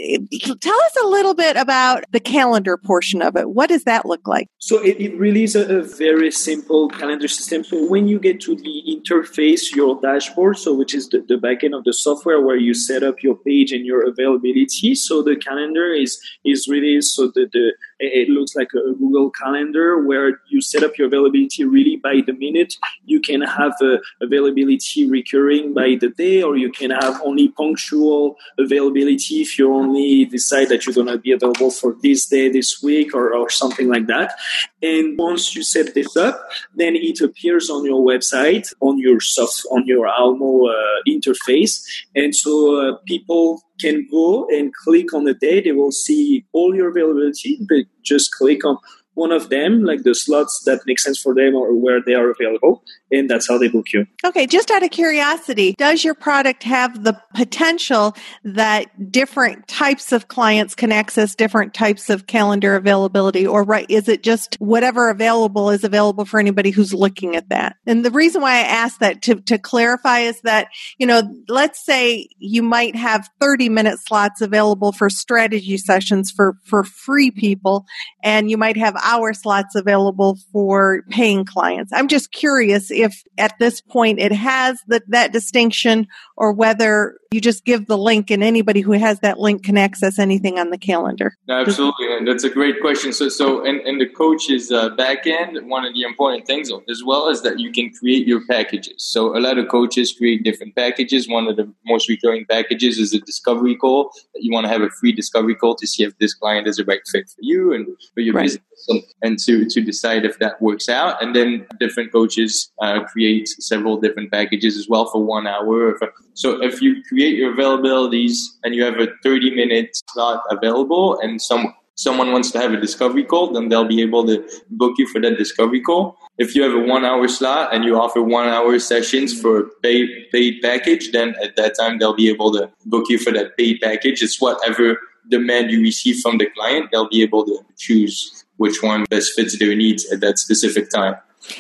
tell 0.59 0.81
us 0.81 0.95
a 1.03 1.07
little 1.07 1.33
bit 1.33 1.55
about 1.55 2.03
the 2.11 2.19
calendar 2.19 2.77
portion 2.77 3.21
of 3.21 3.37
it. 3.37 3.49
What 3.49 3.69
does 3.69 3.83
that 3.85 4.05
look 4.05 4.27
like? 4.27 4.49
So 4.57 4.83
it, 4.83 4.99
it 4.99 5.17
really 5.17 5.43
is 5.43 5.55
a, 5.55 5.79
a, 5.79 5.83
very 5.83 6.31
simple 6.31 6.89
calendar 6.89 7.27
system. 7.27 7.63
So 7.63 7.85
when 7.87 8.07
you 8.07 8.19
get 8.19 8.39
to 8.41 8.55
the 8.55 8.83
interface 8.87 9.75
your 9.75 9.99
dashboard 10.01 10.57
so 10.57 10.73
which 10.73 10.93
is 10.95 11.09
the, 11.09 11.23
the 11.27 11.37
back 11.37 11.63
end 11.63 11.75
of 11.75 11.83
the 11.83 11.93
software 11.93 12.41
where 12.41 12.55
you 12.55 12.73
set 12.73 13.03
up 13.03 13.21
your 13.21 13.35
page 13.35 13.71
and 13.71 13.85
your 13.85 14.07
availability. 14.07 14.95
So 14.95 15.21
the 15.21 15.35
calendar 15.35 15.93
is 15.93 16.19
is 16.43 16.67
really 16.67 17.01
so 17.01 17.27
the, 17.27 17.47
the 17.51 17.73
it 18.01 18.29
looks 18.29 18.55
like 18.55 18.69
a 18.73 18.93
Google 18.93 19.29
Calendar 19.29 20.03
where 20.03 20.41
you 20.49 20.61
set 20.61 20.83
up 20.83 20.97
your 20.97 21.07
availability 21.07 21.63
really 21.63 21.97
by 21.97 22.21
the 22.25 22.33
minute. 22.33 22.73
You 23.05 23.19
can 23.19 23.41
have 23.41 23.73
uh, 23.81 23.97
availability 24.21 25.07
recurring 25.09 25.73
by 25.73 25.97
the 25.99 26.09
day, 26.09 26.41
or 26.41 26.57
you 26.57 26.71
can 26.71 26.91
have 26.91 27.21
only 27.23 27.49
punctual 27.49 28.37
availability 28.57 29.41
if 29.41 29.57
you 29.57 29.73
only 29.73 30.25
decide 30.25 30.69
that 30.69 30.85
you're 30.85 30.95
going 30.95 31.07
to 31.07 31.17
be 31.17 31.31
available 31.31 31.71
for 31.71 31.95
this 32.01 32.25
day, 32.25 32.49
this 32.49 32.81
week, 32.81 33.13
or, 33.13 33.33
or 33.33 33.49
something 33.49 33.87
like 33.87 34.07
that. 34.07 34.33
And 34.81 35.17
once 35.17 35.55
you 35.55 35.63
set 35.63 35.93
this 35.93 36.17
up, 36.17 36.49
then 36.75 36.95
it 36.95 37.21
appears 37.21 37.69
on 37.69 37.85
your 37.85 38.03
website, 38.03 38.73
on 38.79 38.97
your 38.97 39.19
soft, 39.19 39.63
on 39.71 39.85
your 39.85 40.07
Almo 40.07 40.67
uh, 40.67 40.73
interface, 41.07 41.83
and 42.15 42.35
so 42.35 42.51
uh, 42.75 42.97
people 43.05 43.61
can 43.81 44.07
go 44.11 44.47
and 44.49 44.73
click 44.73 45.13
on 45.13 45.25
the 45.25 45.33
day. 45.33 45.61
They 45.61 45.71
will 45.71 45.91
see 45.91 46.45
all 46.53 46.75
your 46.75 46.89
availability, 46.89 47.59
but 47.67 47.85
just 48.03 48.31
click 48.31 48.63
on 48.65 48.77
one 49.13 49.31
of 49.31 49.49
them, 49.49 49.83
like 49.83 50.03
the 50.03 50.15
slots 50.15 50.63
that 50.65 50.81
make 50.85 50.99
sense 50.99 51.19
for 51.19 51.35
them 51.35 51.53
or 51.55 51.75
where 51.75 52.01
they 52.01 52.13
are 52.13 52.31
available, 52.31 52.83
and 53.11 53.29
that's 53.29 53.47
how 53.47 53.57
they 53.57 53.67
book 53.67 53.87
you. 53.93 54.05
Okay, 54.23 54.47
just 54.47 54.71
out 54.71 54.83
of 54.83 54.91
curiosity, 54.91 55.75
does 55.77 56.03
your 56.03 56.13
product 56.13 56.63
have 56.63 57.03
the 57.03 57.19
potential 57.35 58.15
that 58.43 59.11
different 59.11 59.67
types 59.67 60.11
of 60.11 60.27
clients 60.27 60.75
can 60.75 60.91
access 60.91 61.35
different 61.35 61.73
types 61.73 62.09
of 62.09 62.27
calendar 62.27 62.75
availability, 62.75 63.45
or 63.45 63.63
right? 63.63 63.85
Is 63.89 64.07
it 64.07 64.23
just 64.23 64.55
whatever 64.59 65.09
available 65.09 65.69
is 65.69 65.83
available 65.83 66.25
for 66.25 66.39
anybody 66.39 66.69
who's 66.69 66.93
looking 66.93 67.35
at 67.35 67.49
that? 67.49 67.75
And 67.85 68.05
the 68.05 68.11
reason 68.11 68.41
why 68.41 68.55
I 68.55 68.61
ask 68.61 68.99
that 68.99 69.21
to, 69.23 69.35
to 69.35 69.57
clarify 69.57 70.19
is 70.19 70.39
that 70.41 70.67
you 70.97 71.07
know, 71.07 71.23
let's 71.47 71.83
say 71.83 72.29
you 72.37 72.63
might 72.63 72.95
have 72.95 73.29
thirty 73.39 73.69
minute 73.69 73.99
slots 73.99 74.41
available 74.41 74.91
for 74.91 75.09
strategy 75.09 75.77
sessions 75.77 76.31
for 76.31 76.55
for 76.63 76.83
free 76.83 77.31
people, 77.31 77.85
and 78.23 78.49
you 78.49 78.57
might 78.57 78.77
have 78.77 78.95
hour 79.03 79.33
slots 79.33 79.75
available 79.75 80.37
for 80.51 81.03
paying 81.09 81.45
clients. 81.45 81.91
I'm 81.93 82.07
just 82.07 82.31
curious 82.31 82.91
if 82.91 83.23
at 83.37 83.57
this 83.59 83.81
point 83.81 84.19
it 84.19 84.31
has 84.31 84.79
the, 84.87 85.01
that 85.09 85.33
distinction 85.33 86.07
or 86.37 86.51
whether 86.51 87.17
you 87.31 87.39
just 87.39 87.63
give 87.63 87.87
the 87.87 87.97
link 87.97 88.29
and 88.29 88.43
anybody 88.43 88.81
who 88.81 88.91
has 88.91 89.19
that 89.21 89.39
link 89.39 89.63
can 89.63 89.77
access 89.77 90.19
anything 90.19 90.59
on 90.59 90.69
the 90.69 90.77
calendar. 90.77 91.37
Absolutely. 91.49 92.13
And 92.17 92.27
that's 92.27 92.43
a 92.43 92.49
great 92.49 92.81
question. 92.81 93.13
So, 93.13 93.29
so 93.29 93.63
in, 93.63 93.79
in 93.87 93.99
the 93.99 94.07
coach's 94.07 94.69
uh, 94.71 94.89
back 94.89 95.25
end, 95.25 95.57
one 95.69 95.85
of 95.85 95.93
the 95.93 96.03
important 96.03 96.45
things 96.45 96.69
as 96.89 97.03
well 97.05 97.29
is 97.29 97.41
that 97.43 97.59
you 97.59 97.71
can 97.71 97.91
create 97.93 98.27
your 98.27 98.45
packages. 98.47 98.95
So 98.97 99.37
a 99.37 99.39
lot 99.39 99.57
of 99.57 99.69
coaches 99.69 100.13
create 100.13 100.43
different 100.43 100.75
packages. 100.75 101.29
One 101.29 101.47
of 101.47 101.55
the 101.55 101.71
most 101.85 102.09
recurring 102.09 102.45
packages 102.49 102.97
is 102.97 103.13
a 103.13 103.19
discovery 103.19 103.75
call 103.77 104.11
that 104.33 104.43
you 104.43 104.51
want 104.51 104.65
to 104.65 104.69
have 104.69 104.81
a 104.81 104.89
free 104.89 105.13
discovery 105.13 105.55
call 105.55 105.75
to 105.75 105.87
see 105.87 106.03
if 106.03 106.17
this 106.17 106.33
client 106.33 106.67
is 106.67 106.79
a 106.79 106.83
right 106.83 107.01
fit 107.09 107.29
for 107.29 107.39
you 107.39 107.73
and 107.73 107.87
for 108.13 108.19
your 108.19 108.33
right. 108.33 108.43
business 108.43 108.87
and 109.21 109.37
to, 109.39 109.65
to 109.65 109.81
decide 109.81 110.25
if 110.25 110.39
that 110.39 110.61
works 110.61 110.89
out. 110.89 111.21
And 111.21 111.35
then 111.35 111.65
different 111.79 112.11
coaches 112.11 112.71
uh, 112.81 113.03
create 113.03 113.47
several 113.47 113.99
different 113.99 114.31
packages 114.31 114.77
as 114.77 114.87
well 114.87 115.05
for 115.05 115.23
one 115.23 115.47
hour. 115.47 115.97
So 116.33 116.61
if 116.61 116.81
you 116.81 117.03
create 117.03 117.35
your 117.37 117.55
availabilities 117.55 118.35
and 118.63 118.73
you 118.75 118.83
have 118.83 118.99
a 118.99 119.07
30 119.23 119.55
minute 119.55 119.97
slot 120.11 120.43
available 120.49 121.19
and 121.19 121.41
some 121.41 121.73
someone 121.95 122.31
wants 122.31 122.49
to 122.51 122.59
have 122.59 122.73
a 122.73 122.79
discovery 122.79 123.23
call, 123.23 123.53
then 123.53 123.69
they'll 123.69 123.87
be 123.87 124.01
able 124.01 124.25
to 124.25 124.43
book 124.71 124.95
you 124.97 125.07
for 125.07 125.21
that 125.21 125.37
discovery 125.37 125.81
call. 125.81 126.17
If 126.37 126.55
you 126.55 126.63
have 126.63 126.73
a 126.73 126.79
one 126.79 127.05
hour 127.05 127.27
slot 127.27 127.73
and 127.73 127.83
you 127.83 127.99
offer 127.99 128.21
one 128.23 128.47
hour 128.47 128.79
sessions 128.79 129.39
for 129.39 129.69
paid 129.83 130.09
paid 130.31 130.61
package, 130.61 131.11
then 131.11 131.35
at 131.43 131.55
that 131.57 131.75
time 131.79 131.99
they'll 131.99 132.15
be 132.15 132.29
able 132.29 132.51
to 132.53 132.71
book 132.85 133.05
you 133.09 133.19
for 133.19 133.31
that 133.33 133.55
paid 133.57 133.81
package. 133.81 134.23
It's 134.23 134.41
whatever 134.41 134.97
demand 135.29 135.71
you 135.71 135.81
receive 135.81 136.17
from 136.21 136.37
the 136.37 136.47
client, 136.47 136.89
they'll 136.91 137.09
be 137.09 137.21
able 137.21 137.45
to 137.45 137.59
choose 137.77 138.40
which 138.61 138.83
one 138.83 139.05
best 139.09 139.33
fits 139.35 139.57
their 139.57 139.75
needs 139.75 140.05
at 140.11 140.19
that 140.19 140.37
specific 140.37 140.87
time. 140.91 141.15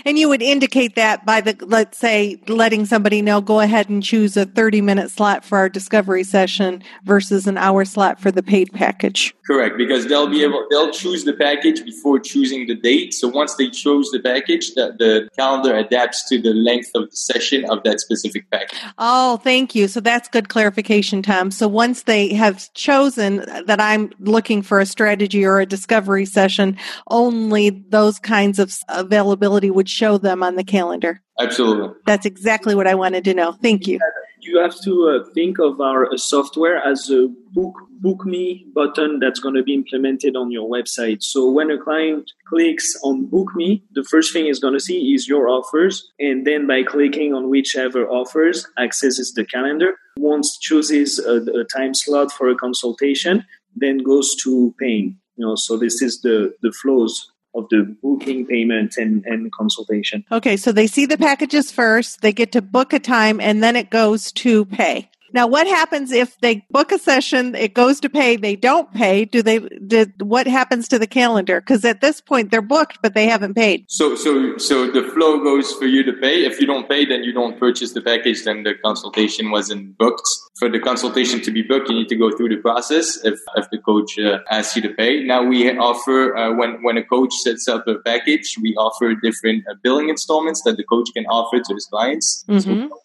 And 0.05 0.17
you 0.17 0.29
would 0.29 0.41
indicate 0.41 0.95
that 0.95 1.25
by 1.25 1.41
the, 1.41 1.57
let's 1.65 1.97
say, 1.97 2.41
letting 2.47 2.85
somebody 2.85 3.21
know, 3.21 3.41
go 3.41 3.59
ahead 3.59 3.89
and 3.89 4.03
choose 4.03 4.37
a 4.37 4.45
30 4.45 4.81
minute 4.81 5.11
slot 5.11 5.43
for 5.43 5.57
our 5.57 5.69
discovery 5.69 6.23
session 6.23 6.83
versus 7.03 7.47
an 7.47 7.57
hour 7.57 7.85
slot 7.85 8.19
for 8.19 8.31
the 8.31 8.43
paid 8.43 8.71
package. 8.73 9.33
Correct, 9.47 9.77
because 9.77 10.07
they'll 10.07 10.29
be 10.29 10.43
able, 10.43 10.65
they'll 10.69 10.91
choose 10.91 11.23
the 11.23 11.33
package 11.33 11.83
before 11.83 12.19
choosing 12.19 12.67
the 12.67 12.75
date. 12.75 13.13
So 13.13 13.27
once 13.27 13.55
they 13.55 13.69
chose 13.69 14.09
the 14.11 14.19
package, 14.19 14.73
the, 14.75 14.95
the 14.97 15.29
calendar 15.37 15.75
adapts 15.75 16.27
to 16.29 16.41
the 16.41 16.53
length 16.53 16.91
of 16.95 17.09
the 17.09 17.15
session 17.15 17.65
of 17.69 17.83
that 17.83 17.99
specific 17.99 18.49
package. 18.51 18.79
Oh, 18.97 19.37
thank 19.37 19.75
you. 19.75 19.87
So 19.87 19.99
that's 19.99 20.29
good 20.29 20.49
clarification, 20.49 21.21
Tom. 21.21 21.51
So 21.51 21.67
once 21.67 22.03
they 22.03 22.33
have 22.33 22.71
chosen 22.73 23.37
that 23.65 23.81
I'm 23.81 24.11
looking 24.19 24.61
for 24.61 24.79
a 24.79 24.85
strategy 24.85 25.43
or 25.43 25.59
a 25.59 25.65
discovery 25.65 26.25
session, 26.25 26.77
only 27.07 27.69
those 27.69 28.19
kinds 28.19 28.59
of 28.59 28.73
availability 28.89 29.70
would 29.71 29.89
show 29.89 30.17
them 30.17 30.43
on 30.43 30.55
the 30.55 30.63
calendar. 30.63 31.21
Absolutely. 31.39 31.89
That's 32.05 32.25
exactly 32.25 32.75
what 32.75 32.87
I 32.87 32.95
wanted 32.95 33.23
to 33.25 33.33
know. 33.33 33.53
Thank 33.53 33.87
you. 33.87 33.99
You 34.41 34.59
have 34.59 34.79
to 34.81 35.07
uh, 35.07 35.33
think 35.33 35.59
of 35.59 35.79
our 35.79 36.11
uh, 36.11 36.17
software 36.17 36.77
as 36.77 37.09
a 37.11 37.27
book 37.53 37.75
book 38.01 38.25
me 38.25 38.65
button 38.73 39.19
that's 39.19 39.39
going 39.39 39.53
to 39.53 39.61
be 39.61 39.75
implemented 39.75 40.35
on 40.35 40.51
your 40.51 40.67
website. 40.67 41.21
So 41.21 41.49
when 41.49 41.69
a 41.69 41.77
client 41.77 42.31
clicks 42.47 42.97
on 43.03 43.27
book 43.27 43.49
me, 43.55 43.83
the 43.91 44.03
first 44.03 44.33
thing 44.33 44.47
is 44.47 44.57
going 44.59 44.73
to 44.73 44.79
see 44.79 45.13
is 45.13 45.27
your 45.27 45.47
offers. 45.47 46.11
And 46.19 46.47
then 46.47 46.65
by 46.65 46.81
clicking 46.81 47.35
on 47.35 47.51
whichever 47.51 48.09
offers, 48.09 48.65
accesses 48.79 49.33
the 49.33 49.45
calendar. 49.45 49.93
Once 50.17 50.57
chooses 50.59 51.19
a, 51.19 51.35
a 51.59 51.63
time 51.65 51.93
slot 51.93 52.31
for 52.31 52.49
a 52.49 52.55
consultation, 52.55 53.45
then 53.75 53.99
goes 53.99 54.35
to 54.43 54.73
paying. 54.79 55.17
You 55.35 55.45
know, 55.45 55.55
so 55.55 55.77
this 55.77 56.01
is 56.01 56.21
the, 56.21 56.53
the 56.63 56.71
flows 56.71 57.31
of 57.53 57.67
the 57.69 57.95
booking 58.01 58.45
payment 58.45 58.95
and, 58.97 59.23
and 59.25 59.51
consultation. 59.51 60.25
Okay, 60.31 60.57
so 60.57 60.71
they 60.71 60.87
see 60.87 61.05
the 61.05 61.17
packages 61.17 61.71
first, 61.71 62.21
they 62.21 62.33
get 62.33 62.51
to 62.53 62.61
book 62.61 62.93
a 62.93 62.99
time, 62.99 63.39
and 63.39 63.61
then 63.63 63.75
it 63.75 63.89
goes 63.89 64.31
to 64.31 64.65
pay. 64.65 65.10
Now, 65.33 65.47
what 65.47 65.67
happens 65.67 66.11
if 66.11 66.39
they 66.39 66.65
book 66.69 66.91
a 66.91 66.99
session, 66.99 67.55
it 67.55 67.73
goes 67.73 67.99
to 68.01 68.09
pay, 68.09 68.35
they 68.35 68.55
don't 68.55 68.91
pay? 68.93 69.25
Do 69.25 69.41
they, 69.41 69.59
did, 69.59 70.21
what 70.21 70.47
happens 70.47 70.87
to 70.89 70.99
the 70.99 71.07
calendar? 71.07 71.61
Because 71.61 71.85
at 71.85 72.01
this 72.01 72.21
point 72.21 72.51
they're 72.51 72.61
booked, 72.61 72.99
but 73.01 73.13
they 73.13 73.27
haven't 73.27 73.55
paid. 73.55 73.85
So, 73.89 74.15
so, 74.15 74.57
so 74.57 74.91
the 74.91 75.03
flow 75.03 75.41
goes 75.43 75.71
for 75.73 75.85
you 75.85 76.03
to 76.03 76.13
pay. 76.13 76.45
If 76.45 76.59
you 76.59 76.67
don't 76.67 76.87
pay, 76.89 77.05
then 77.05 77.23
you 77.23 77.33
don't 77.33 77.59
purchase 77.59 77.93
the 77.93 78.01
package, 78.01 78.43
then 78.43 78.63
the 78.63 78.73
consultation 78.83 79.51
wasn't 79.51 79.97
booked. 79.97 80.27
For 80.59 80.69
the 80.69 80.79
consultation 80.79 81.41
to 81.41 81.51
be 81.51 81.61
booked, 81.61 81.89
you 81.89 81.95
need 81.95 82.09
to 82.09 82.15
go 82.15 82.29
through 82.35 82.49
the 82.49 82.57
process 82.57 83.17
if, 83.23 83.39
if 83.55 83.69
the 83.71 83.79
coach 83.79 84.19
uh, 84.19 84.39
asks 84.51 84.75
you 84.75 84.81
to 84.83 84.89
pay. 84.89 85.23
Now 85.23 85.43
we 85.43 85.69
offer, 85.77 86.35
uh, 86.35 86.53
when, 86.55 86.83
when 86.83 86.97
a 86.97 87.03
coach 87.03 87.33
sets 87.33 87.67
up 87.67 87.87
a 87.87 87.95
package, 88.05 88.55
we 88.61 88.75
offer 88.75 89.15
different 89.15 89.63
uh, 89.69 89.75
billing 89.81 90.09
installments 90.09 90.61
that 90.65 90.77
the 90.77 90.83
coach 90.83 91.09
can 91.13 91.25
offer 91.25 91.59
to 91.59 91.73
his 91.73 91.85
clients. 91.85 92.45
Mm-hmm. 92.47 92.89
So, 92.89 92.99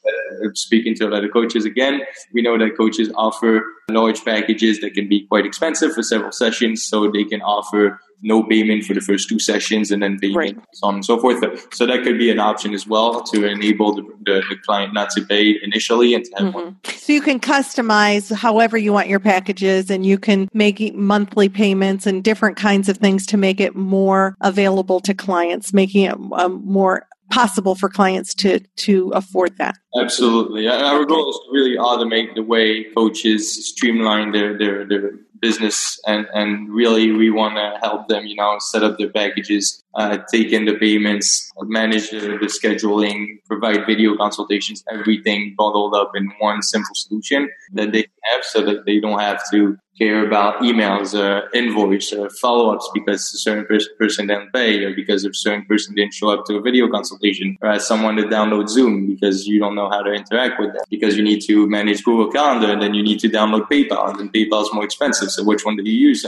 speaking 0.55 0.95
to 0.97 1.07
a 1.07 1.11
lot 1.11 1.25
of 1.25 1.33
coaches 1.33 1.65
again, 1.65 2.03
we 2.33 2.43
know 2.43 2.59
that 2.59 2.77
coaches 2.77 3.11
offer 3.17 3.65
large 3.91 4.25
packages 4.25 4.81
that 4.81 4.95
can 4.95 5.09
be 5.09 5.27
quite 5.27 5.47
expensive 5.47 5.93
for 5.95 6.03
several 6.03 6.33
sessions, 6.33 6.85
so 6.85 7.11
they 7.11 7.25
can 7.25 7.41
offer 7.43 8.01
no 8.23 8.43
payment 8.43 8.85
for 8.85 8.95
the 8.95 9.01
first 9.01 9.29
two 9.29 9.39
sessions 9.39 9.91
and 9.91 10.03
then 10.03 10.19
payment, 10.19 10.57
right. 10.57 10.67
so 10.73 10.87
on 10.89 10.95
and 10.97 11.05
so 11.05 11.19
forth. 11.19 11.45
So 11.75 11.87
that 11.87 12.03
could 12.03 12.19
be 12.19 12.31
an 12.31 12.39
option 12.39 12.73
as 12.75 12.87
well 12.87 13.23
to 13.25 13.47
enable 13.47 13.95
the, 13.95 14.03
the, 14.25 14.43
the 14.49 14.57
client 14.65 14.95
not 14.95 15.11
to 15.11 15.23
pay 15.23 15.59
initially 15.63 16.15
and 16.15 16.25
to 16.25 16.31
have 16.37 16.55
mm-hmm. 16.55 16.91
So 17.07 17.13
you 17.13 17.21
can 17.21 17.39
customize 17.39 18.35
however 18.35 18.77
you 18.77 18.93
want 18.93 19.09
your 19.09 19.21
packages 19.21 19.91
and 19.91 20.05
you 20.05 20.19
can 20.19 20.49
make 20.53 20.95
monthly 20.95 21.49
payments 21.49 22.07
and 22.07 22.25
different 22.25 22.57
kinds 22.57 22.89
of 22.89 22.97
things 22.97 23.27
to 23.27 23.37
make 23.37 23.61
it 23.61 23.77
more 23.77 24.37
available 24.41 25.01
to 25.01 25.15
clients, 25.15 25.73
making 25.73 26.05
it 26.05 26.17
um, 26.33 26.63
more 26.65 27.07
possible 27.31 27.75
for 27.75 27.89
clients 27.89 28.35
to 28.35 28.61
to 28.77 29.11
afford 29.15 29.57
that. 29.59 29.77
Absolutely, 30.01 30.69
our 30.69 31.05
goal 31.05 31.31
is 31.31 31.37
to 31.37 31.53
really 31.53 31.77
automate 31.77 32.35
the 32.35 32.43
way 32.43 32.85
coaches 32.95 33.69
streamline 33.69 34.33
their 34.33 34.57
their 34.57 34.87
their 34.87 35.13
business 35.41 36.01
and 36.07 36.27
and 36.33 36.69
really 36.71 37.13
we 37.13 37.31
want 37.31 37.57
to 37.57 37.79
help 37.87 38.09
them 38.09 38.27
you 38.27 38.35
know 38.35 38.57
set 38.59 38.83
up 38.83 38.99
their 38.99 39.11
packages 39.11 39.83
uh, 39.97 40.19
take 40.31 40.53
in 40.53 40.65
the 40.65 40.75
payments 40.75 41.51
manage 41.63 42.11
the, 42.11 42.39
the, 42.41 42.47
scheduling 42.47 43.39
provide 43.47 43.87
video 43.87 44.17
consultations 44.17 44.85
everything 44.91 45.55
bundled 45.57 45.95
up 45.95 46.11
in 46.15 46.31
one 46.39 46.63
simple 46.63 46.95
solution 46.95 47.49
that 47.73 47.93
they 47.93 48.05
have 48.25 48.45
so 48.45 48.61
that 48.63 48.85
they 48.85 49.01
don't 49.01 49.21
have 49.21 49.41
to 49.51 49.79
care 49.99 50.27
about 50.27 50.61
emails, 50.63 51.15
uh, 51.15 51.49
invoice, 51.55 52.13
uh, 52.13 52.29
follow-ups 52.41 52.91
because 52.93 53.21
a 53.35 53.39
certain 53.39 53.65
pers- 53.65 53.89
person 53.99 54.27
didn't 54.27 54.53
pay 54.53 54.85
or 54.85 54.95
because 54.95 55.25
a 55.25 55.33
certain 55.33 55.65
person 55.65 55.95
didn't 55.95 56.13
show 56.13 56.31
up 56.31 56.45
to 56.45 56.57
a 56.57 56.61
video 56.61 56.89
consultation 56.89 57.57
or 57.63 57.71
ask 57.71 57.87
someone 57.87 58.17
to 58.17 58.25
download 58.25 58.69
Zoom 58.69 59.07
because 59.07 59.47
you 59.47 59.59
don't 59.59 59.75
know 59.75 59.89
how 59.89 60.03
to 60.03 60.13
interact 60.13 60.61
with 60.61 60.73
them 60.73 60.83
because 60.91 61.17
you 61.17 61.23
need 61.23 61.41
to 61.47 61.67
manage 61.67 62.05
Google 62.05 62.31
Calendar 62.31 62.73
and 62.73 62.83
then 62.83 62.95
you 62.95 63.03
need 63.03 63.21
to 63.21 63.29
download 63.29 63.69
PayPal 63.71 64.11
and 64.11 64.19
then 64.19 64.29
PayPal 64.29 64.63
is 64.63 64.71
more 64.73 64.85
expensive. 64.85 65.31
So 65.31 65.45
which 65.45 65.65
one 65.65 65.77
do 65.77 65.83
you 65.83 66.09
use? 66.09 66.27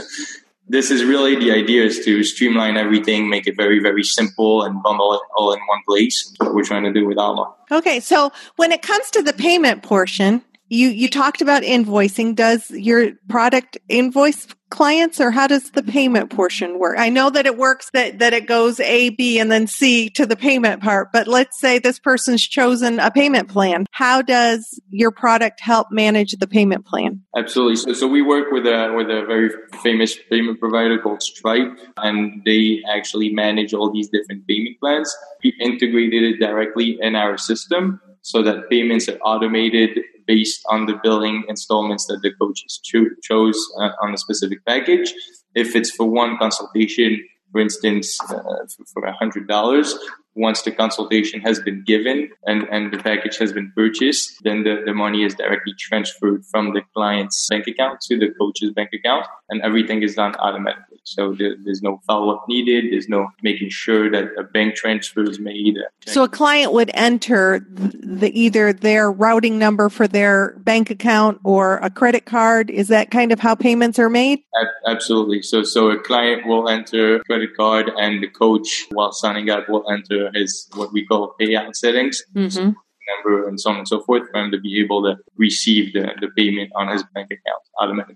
This 0.71 0.91
is 0.91 1.03
really 1.03 1.35
the 1.35 1.51
idea 1.51 1.83
is 1.83 2.05
to 2.05 2.23
streamline 2.23 2.77
everything, 2.77 3.27
make 3.27 3.47
it 3.47 3.57
very, 3.57 3.79
very 3.79 4.03
simple 4.03 4.63
and 4.63 4.81
bundle 4.83 5.15
it 5.15 5.21
all 5.35 5.51
in 5.51 5.59
one 5.59 5.79
place. 5.87 6.29
That's 6.37 6.47
what 6.47 6.53
we're 6.53 6.63
trying 6.63 6.83
to 6.83 6.93
do 6.93 7.07
with 7.07 7.17
Almo. 7.17 7.55
Okay. 7.71 7.99
So 7.99 8.31
when 8.55 8.71
it 8.71 8.83
comes 8.83 9.09
to 9.11 9.23
the 9.23 9.33
payment 9.33 9.81
portion, 9.81 10.43
you 10.69 10.89
you 10.89 11.09
talked 11.09 11.41
about 11.41 11.63
invoicing. 11.63 12.35
Does 12.35 12.69
your 12.71 13.11
product 13.27 13.77
invoice 13.89 14.47
clients 14.69 15.19
or 15.19 15.31
how 15.31 15.47
does 15.47 15.71
the 15.71 15.83
payment 15.83 16.29
portion 16.29 16.79
work? 16.79 16.97
I 16.97 17.09
know 17.09 17.29
that 17.31 17.45
it 17.45 17.57
works 17.57 17.89
that, 17.93 18.19
that 18.19 18.33
it 18.33 18.47
goes 18.47 18.79
A, 18.79 19.09
B, 19.09 19.39
and 19.39 19.51
then 19.51 19.67
C 19.67 20.09
to 20.11 20.25
the 20.25 20.35
payment 20.35 20.81
part, 20.81 21.11
but 21.11 21.27
let's 21.27 21.59
say 21.59 21.79
this 21.79 21.99
person's 21.99 22.47
chosen 22.47 22.99
a 22.99 23.11
payment 23.11 23.49
plan. 23.49 23.85
How 23.91 24.21
does 24.21 24.79
your 24.89 25.11
product 25.11 25.59
help 25.59 25.87
manage 25.91 26.33
the 26.33 26.47
payment 26.47 26.85
plan? 26.85 27.21
Absolutely. 27.35 27.77
So, 27.77 27.93
so 27.93 28.07
we 28.07 28.21
work 28.21 28.51
with 28.51 28.65
a, 28.65 28.93
with 28.95 29.09
a 29.09 29.25
very 29.25 29.49
famous 29.81 30.15
payment 30.29 30.59
provider 30.59 30.99
called 30.99 31.23
Stripe 31.23 31.77
and 31.97 32.43
they 32.45 32.81
actually 32.89 33.33
manage 33.33 33.73
all 33.73 33.91
these 33.91 34.09
different 34.09 34.47
payment 34.47 34.79
plans. 34.79 35.15
We 35.43 35.55
integrated 35.59 36.23
it 36.23 36.39
directly 36.39 36.97
in 37.01 37.15
our 37.15 37.37
system 37.37 38.01
so 38.21 38.43
that 38.43 38.69
payments 38.69 39.09
are 39.09 39.17
automated 39.23 39.99
based 40.29 40.61
on 40.69 40.85
the 40.85 40.97
billing 41.03 41.43
installments 41.47 42.05
that 42.05 42.21
the 42.21 42.31
coaches 42.41 42.79
cho- 42.83 43.15
chose 43.27 43.59
uh, 43.81 43.91
on 44.03 44.13
a 44.13 44.17
specific 44.25 44.59
package. 44.65 45.11
If 45.55 45.75
it's 45.75 45.91
for 45.97 46.05
one 46.05 46.37
consultation, 46.37 47.11
for 47.51 47.59
instance, 47.59 48.07
uh, 48.29 48.65
for 48.93 49.03
a 49.05 49.13
hundred 49.21 49.47
dollars, 49.47 49.97
once 50.35 50.61
the 50.61 50.71
consultation 50.71 51.41
has 51.41 51.59
been 51.59 51.83
given 51.83 52.29
and, 52.45 52.63
and 52.71 52.93
the 52.93 52.99
package 52.99 53.37
has 53.37 53.51
been 53.51 53.71
purchased, 53.75 54.37
then 54.43 54.63
the, 54.63 54.83
the 54.85 54.93
money 54.93 55.23
is 55.23 55.33
directly 55.35 55.73
transferred 55.77 56.45
from 56.51 56.73
the 56.73 56.81
client's 56.93 57.47
bank 57.49 57.65
account 57.67 57.99
to 58.01 58.17
the 58.17 58.29
coach's 58.39 58.71
bank 58.71 58.89
account 58.93 59.25
and 59.49 59.61
everything 59.61 60.03
is 60.03 60.15
done 60.15 60.35
automatically. 60.35 60.88
So 61.09 61.33
there, 61.33 61.55
there's 61.63 61.81
no 61.81 62.01
follow 62.05 62.35
up 62.35 62.45
needed. 62.47 62.93
There's 62.93 63.09
no 63.09 63.29
making 63.41 63.69
sure 63.69 64.11
that 64.11 64.29
a 64.37 64.43
bank 64.43 64.75
transfer 64.75 65.23
is 65.23 65.39
made. 65.39 65.77
So 66.05 66.23
a 66.23 66.29
client 66.29 66.71
would 66.73 66.91
enter 66.93 67.65
the 67.69 68.31
either 68.39 68.73
their 68.73 69.11
routing 69.11 69.57
number 69.57 69.89
for 69.89 70.07
their 70.07 70.55
bank 70.59 70.89
account 70.91 71.39
or 71.43 71.77
a 71.77 71.89
credit 71.89 72.25
card. 72.25 72.69
Is 72.69 72.89
that 72.89 73.09
kind 73.09 73.31
of 73.31 73.39
how 73.39 73.55
payments 73.55 73.97
are 73.97 74.09
made? 74.09 74.41
Absolutely. 74.85 75.41
So 75.41 75.63
so 75.63 75.89
a 75.89 75.99
client 75.99 76.45
will 76.45 76.69
enter 76.69 77.19
credit 77.23 77.55
card, 77.57 77.91
and 77.97 78.21
the 78.21 78.27
coach, 78.27 78.85
while 78.91 79.11
signing 79.11 79.49
up, 79.49 79.67
will 79.67 79.89
enter 79.89 80.29
his 80.33 80.67
what 80.75 80.93
we 80.93 81.05
call 81.05 81.35
payout 81.39 81.75
settings. 81.75 82.23
Mm-hmm 82.35 82.71
number 83.09 83.47
and 83.47 83.59
so 83.59 83.71
on 83.71 83.77
and 83.77 83.87
so 83.87 84.01
forth 84.01 84.29
for 84.31 84.39
him 84.39 84.51
to 84.51 84.59
be 84.59 84.79
able 84.79 85.03
to 85.03 85.17
receive 85.37 85.93
the, 85.93 86.11
the 86.21 86.29
payment 86.35 86.71
on 86.75 86.89
his 86.89 87.03
bank 87.13 87.27
account 87.31 87.61
automatically. 87.79 88.15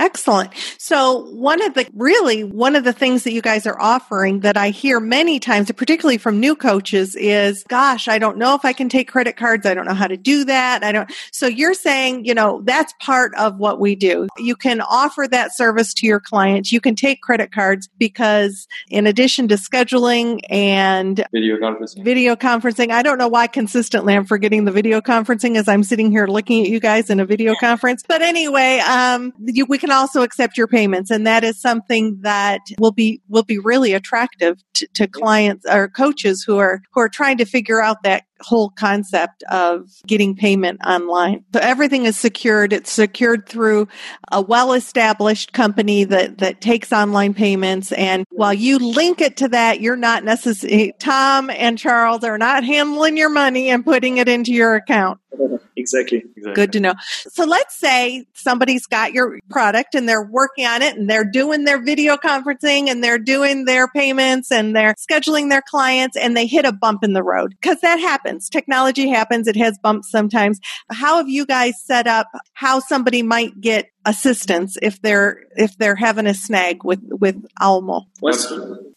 Excellent. 0.00 0.50
So 0.78 1.26
one 1.30 1.62
of 1.62 1.74
the 1.74 1.86
really 1.94 2.42
one 2.42 2.74
of 2.74 2.84
the 2.84 2.92
things 2.92 3.24
that 3.24 3.32
you 3.32 3.42
guys 3.42 3.66
are 3.66 3.78
offering 3.78 4.40
that 4.40 4.56
I 4.56 4.70
hear 4.70 4.98
many 4.98 5.38
times, 5.38 5.70
particularly 5.72 6.16
from 6.16 6.40
new 6.40 6.56
coaches, 6.56 7.14
is 7.14 7.64
gosh, 7.64 8.08
I 8.08 8.18
don't 8.18 8.38
know 8.38 8.54
if 8.54 8.64
I 8.64 8.72
can 8.72 8.88
take 8.88 9.08
credit 9.08 9.36
cards. 9.36 9.66
I 9.66 9.74
don't 9.74 9.84
know 9.84 9.92
how 9.92 10.06
to 10.06 10.16
do 10.16 10.44
that. 10.46 10.82
I 10.82 10.92
don't 10.92 11.10
so 11.32 11.46
you're 11.46 11.74
saying, 11.74 12.24
you 12.24 12.32
know, 12.32 12.62
that's 12.64 12.94
part 12.98 13.34
of 13.34 13.58
what 13.58 13.78
we 13.78 13.94
do. 13.94 14.26
You 14.38 14.56
can 14.56 14.80
offer 14.80 15.28
that 15.30 15.54
service 15.54 15.92
to 15.94 16.06
your 16.06 16.18
clients. 16.18 16.72
You 16.72 16.80
can 16.80 16.96
take 16.96 17.20
credit 17.20 17.52
cards 17.52 17.86
because 17.98 18.66
in 18.88 19.06
addition 19.06 19.48
to 19.48 19.56
scheduling 19.56 20.40
and 20.48 21.22
video 21.30 21.58
conferencing. 21.58 22.04
Video 22.04 22.36
conferencing, 22.36 22.90
I 22.90 23.02
don't 23.02 23.18
know 23.18 23.28
why 23.28 23.48
consistently 23.48 24.14
I'm 24.14 24.24
forgetting 24.24 24.64
the 24.64 24.72
video 24.72 25.02
conferencing 25.02 25.56
as 25.56 25.68
I'm 25.68 25.84
sitting 25.84 26.10
here 26.10 26.26
looking 26.26 26.62
at 26.62 26.70
you 26.70 26.80
guys 26.80 27.10
in 27.10 27.20
a 27.20 27.26
video 27.26 27.54
conference. 27.60 28.02
But 28.08 28.22
anyway, 28.22 28.78
um, 28.78 29.34
you, 29.44 29.66
we 29.66 29.76
can 29.76 29.89
also 29.92 30.22
accept 30.22 30.56
your 30.56 30.66
payments, 30.66 31.10
and 31.10 31.26
that 31.26 31.44
is 31.44 31.60
something 31.60 32.18
that 32.22 32.60
will 32.78 32.92
be 32.92 33.20
will 33.28 33.42
be 33.42 33.58
really 33.58 33.92
attractive 33.92 34.62
to, 34.74 34.86
to 34.94 35.06
clients 35.06 35.66
or 35.66 35.88
coaches 35.88 36.42
who 36.46 36.58
are 36.58 36.82
who 36.92 37.00
are 37.00 37.08
trying 37.08 37.38
to 37.38 37.44
figure 37.44 37.82
out 37.82 38.02
that 38.02 38.24
whole 38.40 38.70
concept 38.70 39.42
of 39.50 39.90
getting 40.06 40.34
payment 40.34 40.80
online. 40.86 41.44
So 41.52 41.60
everything 41.60 42.06
is 42.06 42.16
secured. 42.16 42.72
It's 42.72 42.90
secured 42.90 43.48
through 43.48 43.88
a 44.32 44.40
well-established 44.40 45.52
company 45.52 46.04
that, 46.04 46.38
that 46.38 46.60
takes 46.60 46.92
online 46.92 47.34
payments. 47.34 47.92
And 47.92 48.24
while 48.30 48.54
you 48.54 48.78
link 48.78 49.20
it 49.20 49.36
to 49.38 49.48
that, 49.48 49.80
you're 49.80 49.96
not 49.96 50.24
necessarily, 50.24 50.94
Tom 50.98 51.50
and 51.50 51.78
Charles 51.78 52.24
are 52.24 52.38
not 52.38 52.64
handling 52.64 53.16
your 53.16 53.30
money 53.30 53.70
and 53.70 53.84
putting 53.84 54.18
it 54.18 54.28
into 54.28 54.52
your 54.52 54.74
account. 54.74 55.20
Exactly. 55.92 56.18
exactly. 56.36 56.52
Good 56.54 56.72
to 56.72 56.80
know. 56.80 56.94
So 57.30 57.44
let's 57.44 57.78
say 57.78 58.26
somebody's 58.34 58.86
got 58.86 59.12
your 59.12 59.38
product 59.48 59.94
and 59.94 60.08
they're 60.08 60.24
working 60.24 60.66
on 60.66 60.82
it 60.82 60.96
and 60.96 61.08
they're 61.08 61.24
doing 61.24 61.64
their 61.64 61.82
video 61.82 62.16
conferencing 62.16 62.88
and 62.88 63.02
they're 63.02 63.18
doing 63.18 63.64
their 63.64 63.88
payments 63.88 64.50
and 64.50 64.74
they're 64.74 64.94
scheduling 64.94 65.50
their 65.50 65.62
clients 65.62 66.16
and 66.16 66.36
they 66.36 66.46
hit 66.46 66.64
a 66.64 66.72
bump 66.72 67.04
in 67.04 67.12
the 67.12 67.22
road 67.22 67.54
because 67.60 67.80
that 67.80 67.98
happens. 67.98 68.48
Technology 68.48 69.08
happens. 69.08 69.46
It 69.46 69.56
has 69.56 69.78
bumps 69.78 70.10
sometimes. 70.10 70.60
How 70.90 71.16
have 71.16 71.28
you 71.28 71.46
guys 71.46 71.74
set 71.82 72.06
up 72.06 72.28
how 72.54 72.80
somebody 72.80 73.22
might 73.22 73.60
get 73.60 73.90
assistance 74.04 74.78
if 74.80 75.00
they're 75.02 75.44
if 75.56 75.76
they're 75.76 75.96
having 75.96 76.26
a 76.26 76.34
snag 76.34 76.84
with 76.84 77.00
with 77.02 77.44
Almo? 77.60 78.06
What's, 78.20 78.52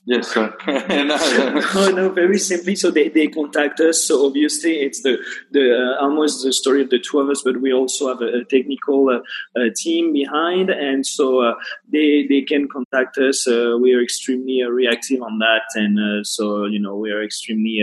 Yes, 0.05 0.33
sir. 0.33 0.53
no, 0.67 1.89
no, 1.91 2.09
very 2.09 2.37
simply. 2.37 2.75
So 2.75 2.91
they, 2.91 3.07
they 3.07 3.27
contact 3.27 3.79
us. 3.79 4.03
So 4.03 4.25
obviously, 4.25 4.81
it's 4.81 5.01
the 5.01 5.17
the 5.51 5.95
uh, 5.97 6.03
almost 6.03 6.43
the 6.43 6.51
story 6.51 6.81
of 6.81 6.89
the 6.89 6.99
two 6.99 7.21
of 7.21 7.29
us, 7.29 7.41
but 7.41 7.61
we 7.61 7.71
also 7.71 8.09
have 8.09 8.21
a, 8.21 8.39
a 8.39 8.43
technical 8.43 9.07
uh, 9.07 9.19
uh, 9.57 9.69
team 9.77 10.11
behind, 10.11 10.69
and 10.69 11.05
so 11.05 11.41
uh, 11.41 11.53
they 11.89 12.25
they 12.27 12.41
can 12.41 12.67
contact 12.67 13.17
us. 13.17 13.47
Uh, 13.47 13.77
we 13.81 13.93
are 13.93 14.03
extremely 14.03 14.61
uh, 14.61 14.67
reactive 14.67 15.21
on 15.21 15.39
that, 15.39 15.63
and 15.75 16.27
so 16.27 16.65
you 16.65 16.79
know 16.79 16.97
we 16.97 17.09
are 17.09 17.23
extremely 17.23 17.81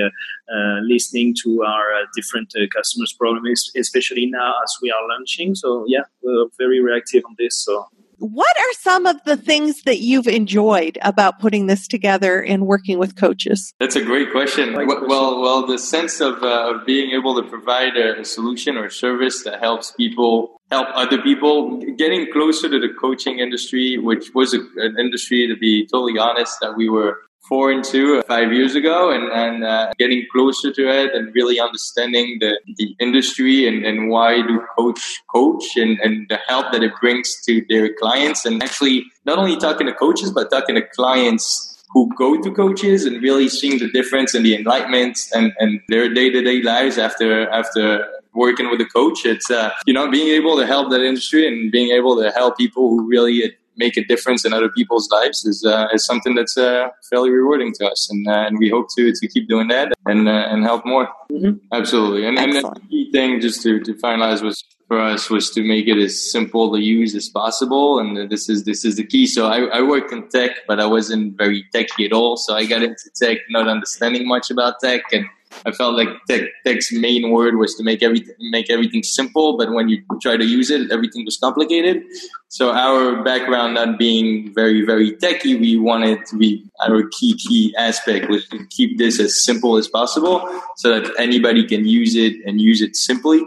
listening 0.82 1.34
to 1.42 1.62
our 1.62 2.04
different 2.14 2.52
customers' 2.76 3.14
problems, 3.14 3.70
especially 3.76 4.26
now 4.26 4.52
as 4.62 4.76
we 4.82 4.90
are 4.90 5.08
launching. 5.08 5.54
So 5.54 5.86
yeah, 5.88 6.04
we're 6.22 6.48
very 6.58 6.82
reactive 6.82 7.22
on 7.24 7.34
this. 7.38 7.64
So 7.64 7.88
what 8.20 8.56
are 8.58 8.72
some 8.74 9.06
of 9.06 9.16
the 9.24 9.36
things 9.36 9.82
that 9.82 10.00
you've 10.00 10.26
enjoyed 10.26 10.98
about 11.02 11.40
putting 11.40 11.66
this 11.66 11.88
together 11.88 12.42
and 12.42 12.66
working 12.66 12.98
with 12.98 13.16
coaches? 13.16 13.74
That's 13.80 13.96
a 13.96 14.04
great 14.04 14.30
question. 14.30 14.74
Well, 14.74 15.40
well, 15.40 15.66
the 15.66 15.78
sense 15.78 16.20
of, 16.20 16.42
uh, 16.42 16.74
of 16.74 16.86
being 16.86 17.12
able 17.12 17.34
to 17.42 17.48
provide 17.48 17.96
a, 17.96 18.20
a 18.20 18.24
solution 18.24 18.76
or 18.76 18.90
service 18.90 19.42
that 19.44 19.60
helps 19.60 19.92
people 19.92 20.60
help 20.70 20.88
other 20.94 21.20
people 21.20 21.80
getting 21.96 22.30
closer 22.32 22.68
to 22.68 22.78
the 22.78 22.90
coaching 23.00 23.38
industry, 23.38 23.98
which 23.98 24.30
was 24.34 24.54
a, 24.54 24.60
an 24.76 24.96
industry, 24.98 25.46
to 25.48 25.56
be 25.56 25.86
totally 25.86 26.18
honest, 26.18 26.58
that 26.60 26.76
we 26.76 26.88
were 26.88 27.18
foreign 27.50 27.82
to 27.82 28.22
five 28.22 28.52
years 28.52 28.76
ago 28.76 29.10
and, 29.10 29.24
and 29.32 29.64
uh, 29.64 29.92
getting 29.98 30.24
closer 30.32 30.72
to 30.72 30.88
it 30.88 31.12
and 31.14 31.34
really 31.34 31.58
understanding 31.58 32.38
the, 32.40 32.52
the 32.76 32.94
industry 33.00 33.66
and, 33.66 33.84
and 33.84 34.08
why 34.08 34.40
do 34.40 34.64
coach 34.78 35.20
coach 35.34 35.64
and, 35.76 35.98
and 35.98 36.28
the 36.28 36.38
help 36.46 36.70
that 36.72 36.84
it 36.84 36.92
brings 37.00 37.28
to 37.44 37.60
their 37.68 37.92
clients. 37.94 38.46
And 38.46 38.62
actually 38.62 39.04
not 39.26 39.36
only 39.38 39.56
talking 39.56 39.88
to 39.88 39.92
coaches 39.92 40.30
but 40.30 40.48
talking 40.50 40.76
to 40.76 40.82
clients 40.94 41.66
who 41.92 42.08
go 42.16 42.40
to 42.40 42.52
coaches 42.52 43.04
and 43.04 43.20
really 43.20 43.48
seeing 43.48 43.80
the 43.80 43.90
difference 43.90 44.32
and 44.32 44.46
the 44.46 44.54
enlightenment 44.54 45.18
and, 45.34 45.52
and 45.58 45.80
their 45.88 46.08
day-to-day 46.08 46.62
lives 46.62 46.98
after 46.98 47.50
after 47.50 48.06
working 48.32 48.70
with 48.70 48.80
a 48.80 48.84
coach. 48.84 49.26
It's 49.26 49.50
uh, 49.50 49.70
you 49.86 49.94
know 49.94 50.08
being 50.08 50.28
able 50.28 50.56
to 50.56 50.66
help 50.66 50.90
that 50.90 51.02
industry 51.02 51.48
and 51.48 51.72
being 51.72 51.90
able 51.90 52.14
to 52.22 52.30
help 52.30 52.56
people 52.56 52.88
who 52.90 53.08
really 53.08 53.56
make 53.84 53.96
a 53.96 54.04
difference 54.12 54.44
in 54.46 54.52
other 54.58 54.70
people's 54.78 55.08
lives 55.16 55.38
is 55.50 55.58
uh, 55.64 55.86
is 55.96 56.04
something 56.10 56.34
that's 56.38 56.56
uh, 56.56 56.88
fairly 57.08 57.30
rewarding 57.30 57.72
to 57.78 57.82
us, 57.92 58.00
and 58.10 58.22
uh, 58.34 58.46
and 58.46 58.58
we 58.62 58.68
hope 58.76 58.86
to 58.96 59.02
to 59.20 59.24
keep 59.34 59.48
doing 59.54 59.68
that 59.74 59.88
and 60.06 60.28
uh, 60.28 60.52
and 60.52 60.60
help 60.70 60.82
more. 60.94 61.06
Mm-hmm. 61.32 61.54
Absolutely, 61.78 62.22
and 62.28 62.38
and 62.38 62.52
the 62.52 62.80
key 62.90 63.04
thing 63.16 63.40
just 63.46 63.62
to 63.64 63.80
to 63.86 63.92
finalize 64.06 64.42
was 64.48 64.58
for 64.90 64.98
us 64.98 65.30
was 65.30 65.50
to 65.56 65.62
make 65.62 65.86
it 65.86 65.98
as 65.98 66.14
simple 66.36 66.72
to 66.72 66.80
use 66.80 67.14
as 67.14 67.28
possible, 67.28 68.00
and 68.00 68.30
this 68.32 68.48
is 68.52 68.64
this 68.70 68.84
is 68.84 68.96
the 68.96 69.06
key. 69.12 69.26
So 69.34 69.46
I, 69.46 69.58
I 69.78 69.82
worked 69.82 70.12
in 70.12 70.28
tech, 70.28 70.50
but 70.66 70.80
I 70.80 70.86
wasn't 70.86 71.38
very 71.38 71.64
techy 71.72 72.06
at 72.06 72.12
all. 72.12 72.36
So 72.36 72.54
I 72.54 72.64
got 72.66 72.82
into 72.82 73.08
tech 73.22 73.38
not 73.50 73.68
understanding 73.68 74.26
much 74.26 74.50
about 74.50 74.80
tech 74.80 75.02
and 75.12 75.26
I 75.66 75.72
felt 75.72 75.94
like 75.94 76.08
tech, 76.28 76.42
tech's 76.66 76.92
main 76.92 77.30
word 77.30 77.56
was 77.56 77.74
to 77.76 77.82
make 77.82 78.02
everything 78.02 78.34
make 78.50 78.70
everything 78.70 79.02
simple, 79.02 79.56
but 79.56 79.72
when 79.72 79.88
you 79.88 80.02
try 80.20 80.36
to 80.36 80.44
use 80.44 80.70
it, 80.70 80.90
everything 80.90 81.24
was 81.24 81.36
complicated. 81.38 82.02
So 82.48 82.72
our 82.72 83.22
background 83.22 83.74
not 83.74 83.98
being 83.98 84.52
very 84.54 84.84
very 84.84 85.16
techy, 85.16 85.56
we 85.56 85.76
wanted 85.76 86.26
to 86.26 86.36
be 86.36 86.64
our 86.86 87.02
key 87.10 87.36
key 87.36 87.74
aspect 87.76 88.28
was 88.28 88.48
to 88.48 88.66
keep 88.70 88.98
this 88.98 89.20
as 89.20 89.42
simple 89.42 89.76
as 89.76 89.88
possible, 89.88 90.48
so 90.76 90.98
that 90.98 91.12
anybody 91.18 91.66
can 91.66 91.86
use 91.86 92.16
it 92.16 92.34
and 92.46 92.60
use 92.60 92.80
it 92.82 92.96
simply. 92.96 93.42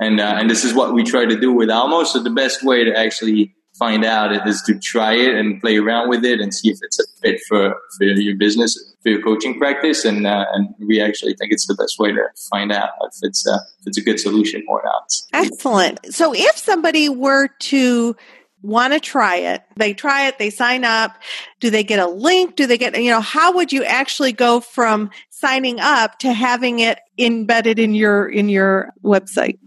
And 0.00 0.20
uh, 0.20 0.34
and 0.38 0.50
this 0.50 0.64
is 0.64 0.74
what 0.74 0.94
we 0.94 1.02
try 1.04 1.24
to 1.26 1.38
do 1.38 1.52
with 1.52 1.70
Almo. 1.70 2.04
So 2.04 2.22
the 2.22 2.30
best 2.30 2.64
way 2.64 2.84
to 2.84 2.96
actually 2.96 3.54
find 3.78 4.04
out 4.04 4.46
is 4.48 4.60
to 4.62 4.76
try 4.78 5.14
it 5.14 5.34
and 5.34 5.60
play 5.60 5.76
around 5.78 6.08
with 6.08 6.24
it 6.24 6.40
and 6.40 6.52
see 6.52 6.68
if 6.68 6.78
it's 6.82 6.98
a 6.98 7.04
fit 7.22 7.40
for, 7.48 7.74
for 7.96 8.04
your 8.04 8.36
business, 8.36 8.76
for 9.02 9.10
your 9.10 9.22
coaching 9.22 9.58
practice. 9.58 10.04
And, 10.04 10.26
uh, 10.26 10.44
and 10.52 10.74
we 10.86 11.00
actually 11.00 11.34
think 11.34 11.52
it's 11.52 11.66
the 11.66 11.74
best 11.74 11.98
way 11.98 12.12
to 12.12 12.22
find 12.50 12.72
out 12.72 12.90
if 13.02 13.18
it's, 13.22 13.46
uh, 13.46 13.58
if 13.80 13.86
it's 13.86 13.98
a 13.98 14.02
good 14.02 14.20
solution 14.20 14.64
or 14.68 14.82
not. 14.84 15.12
Excellent. 15.32 16.14
So 16.14 16.34
if 16.34 16.56
somebody 16.56 17.08
were 17.08 17.48
to 17.48 18.16
want 18.62 18.92
to 18.92 19.00
try 19.00 19.36
it, 19.36 19.62
they 19.76 19.94
try 19.94 20.26
it, 20.26 20.38
they 20.38 20.50
sign 20.50 20.84
up. 20.84 21.16
Do 21.60 21.70
they 21.70 21.84
get 21.84 22.00
a 22.00 22.08
link? 22.08 22.56
Do 22.56 22.66
they 22.66 22.76
get, 22.76 23.00
you 23.00 23.10
know, 23.10 23.20
how 23.20 23.54
would 23.54 23.72
you 23.72 23.84
actually 23.84 24.32
go 24.32 24.60
from 24.60 25.10
signing 25.30 25.78
up 25.78 26.18
to 26.20 26.32
having 26.32 26.80
it 26.80 26.98
embedded 27.18 27.78
in 27.78 27.94
your, 27.94 28.28
in 28.28 28.48
your 28.48 28.92
website? 29.04 29.58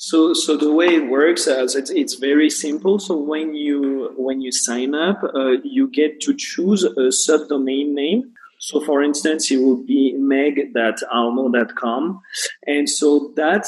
So, 0.00 0.32
so 0.32 0.56
the 0.56 0.72
way 0.72 0.94
it 0.94 1.10
works 1.10 1.48
is 1.48 1.74
it's, 1.74 1.90
it's 1.90 2.14
very 2.14 2.50
simple. 2.50 3.00
So 3.00 3.16
when 3.16 3.56
you 3.56 4.12
when 4.16 4.40
you 4.40 4.52
sign 4.52 4.94
up, 4.94 5.24
uh, 5.24 5.56
you 5.64 5.88
get 5.88 6.20
to 6.20 6.34
choose 6.34 6.84
a 6.84 7.10
subdomain 7.10 7.94
name. 7.94 8.32
So, 8.60 8.80
for 8.80 9.02
instance, 9.02 9.50
it 9.50 9.56
would 9.56 9.86
be 9.86 10.12
meg.almo.com, 10.16 11.02
and 12.66 12.88
so 12.88 13.32
that 13.34 13.66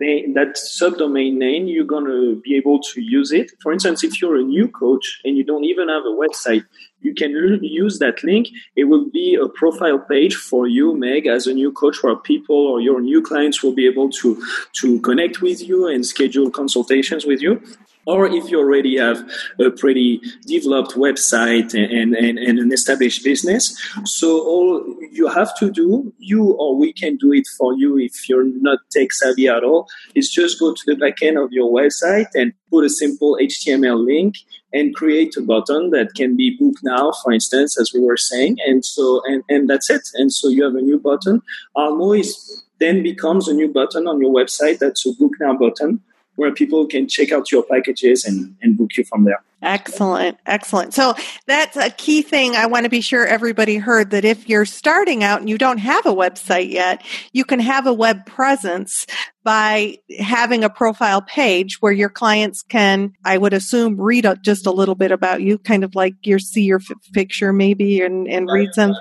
that 0.00 0.56
subdomain 0.56 1.34
name, 1.34 1.66
you're 1.66 1.84
gonna 1.84 2.34
be 2.36 2.56
able 2.56 2.80
to 2.80 3.00
use 3.02 3.32
it. 3.32 3.52
For 3.62 3.72
instance, 3.72 4.02
if 4.02 4.20
you're 4.20 4.36
a 4.36 4.42
new 4.42 4.66
coach 4.68 5.20
and 5.24 5.36
you 5.36 5.44
don't 5.44 5.64
even 5.64 5.88
have 5.88 6.04
a 6.04 6.16
website, 6.16 6.64
you 7.00 7.14
can 7.14 7.30
use 7.62 7.98
that 7.98 8.24
link. 8.24 8.48
It 8.76 8.84
will 8.84 9.10
be 9.10 9.34
a 9.34 9.48
profile 9.48 9.98
page 9.98 10.34
for 10.34 10.66
you, 10.66 10.96
Meg, 10.96 11.26
as 11.26 11.46
a 11.46 11.52
new 11.52 11.70
coach 11.72 12.02
where 12.02 12.16
people 12.16 12.56
or 12.56 12.80
your 12.80 13.00
new 13.00 13.22
clients 13.22 13.62
will 13.62 13.74
be 13.74 13.86
able 13.86 14.10
to, 14.10 14.42
to 14.80 15.00
connect 15.00 15.42
with 15.42 15.66
you 15.66 15.86
and 15.86 16.04
schedule 16.04 16.50
consultations 16.50 17.26
with 17.26 17.40
you. 17.42 17.62
Or 18.06 18.26
if 18.26 18.50
you 18.50 18.58
already 18.58 18.96
have 18.96 19.28
a 19.58 19.70
pretty 19.70 20.20
developed 20.46 20.92
website 20.92 21.74
and, 21.74 22.14
and, 22.14 22.38
and 22.38 22.58
an 22.58 22.72
established 22.72 23.22
business. 23.24 23.76
So 24.04 24.40
all 24.40 24.96
you 25.12 25.28
have 25.28 25.56
to 25.58 25.70
do, 25.70 26.12
you 26.18 26.52
or 26.52 26.76
we 26.76 26.92
can 26.92 27.16
do 27.16 27.32
it 27.32 27.46
for 27.58 27.74
you 27.76 27.98
if 27.98 28.28
you're 28.28 28.44
not 28.44 28.78
tech 28.90 29.12
savvy 29.12 29.48
at 29.48 29.64
all, 29.64 29.88
is 30.14 30.30
just 30.30 30.58
go 30.58 30.72
to 30.72 30.82
the 30.86 30.96
back 30.96 31.22
end 31.22 31.38
of 31.38 31.52
your 31.52 31.70
website 31.70 32.28
and 32.34 32.52
put 32.70 32.84
a 32.84 32.90
simple 32.90 33.38
HTML 33.40 34.04
link 34.04 34.36
and 34.72 34.94
create 34.94 35.36
a 35.36 35.42
button 35.42 35.90
that 35.90 36.14
can 36.14 36.36
be 36.36 36.56
book 36.56 36.76
now, 36.82 37.12
for 37.22 37.32
instance, 37.32 37.78
as 37.78 37.92
we 37.92 38.00
were 38.00 38.16
saying. 38.16 38.56
And 38.66 38.84
so, 38.84 39.20
and, 39.26 39.42
and 39.48 39.68
that's 39.68 39.90
it. 39.90 40.02
And 40.14 40.32
so 40.32 40.48
you 40.48 40.64
have 40.64 40.76
a 40.76 40.80
new 40.80 40.98
button. 40.98 41.42
Almo 41.74 42.12
is 42.12 42.64
then 42.78 43.02
becomes 43.02 43.46
a 43.46 43.52
new 43.52 43.68
button 43.68 44.06
on 44.06 44.22
your 44.22 44.32
website. 44.32 44.78
That's 44.78 45.04
a 45.04 45.12
book 45.12 45.32
now 45.38 45.54
button 45.54 46.00
where 46.40 46.50
people 46.50 46.86
can 46.86 47.06
check 47.06 47.32
out 47.32 47.52
your 47.52 47.62
packages 47.62 48.24
and, 48.24 48.56
and 48.62 48.78
book 48.78 48.96
you 48.96 49.04
from 49.04 49.24
there. 49.24 49.42
Excellent. 49.62 50.38
Excellent. 50.46 50.94
So 50.94 51.14
that's 51.46 51.76
a 51.76 51.90
key 51.90 52.22
thing. 52.22 52.56
I 52.56 52.66
want 52.66 52.84
to 52.84 52.90
be 52.90 53.00
sure 53.00 53.26
everybody 53.26 53.76
heard 53.76 54.10
that 54.10 54.24
if 54.24 54.48
you're 54.48 54.64
starting 54.64 55.22
out 55.22 55.40
and 55.40 55.48
you 55.48 55.58
don't 55.58 55.78
have 55.78 56.06
a 56.06 56.14
website 56.14 56.70
yet, 56.70 57.04
you 57.32 57.44
can 57.44 57.60
have 57.60 57.86
a 57.86 57.92
web 57.92 58.24
presence 58.26 59.06
by 59.42 59.96
having 60.18 60.64
a 60.64 60.70
profile 60.70 61.22
page 61.22 61.80
where 61.80 61.92
your 61.92 62.10
clients 62.10 62.62
can, 62.62 63.14
I 63.24 63.38
would 63.38 63.54
assume, 63.54 63.98
read 63.98 64.26
just 64.42 64.66
a 64.66 64.70
little 64.70 64.94
bit 64.94 65.12
about 65.12 65.40
you, 65.40 65.56
kind 65.56 65.82
of 65.82 65.94
like 65.94 66.14
you 66.22 66.38
see 66.38 66.64
your 66.64 66.80
f- 66.80 66.96
picture 67.14 67.52
maybe 67.52 68.02
and, 68.02 68.28
and 68.28 68.50
read 68.50 68.68
some. 68.74 68.94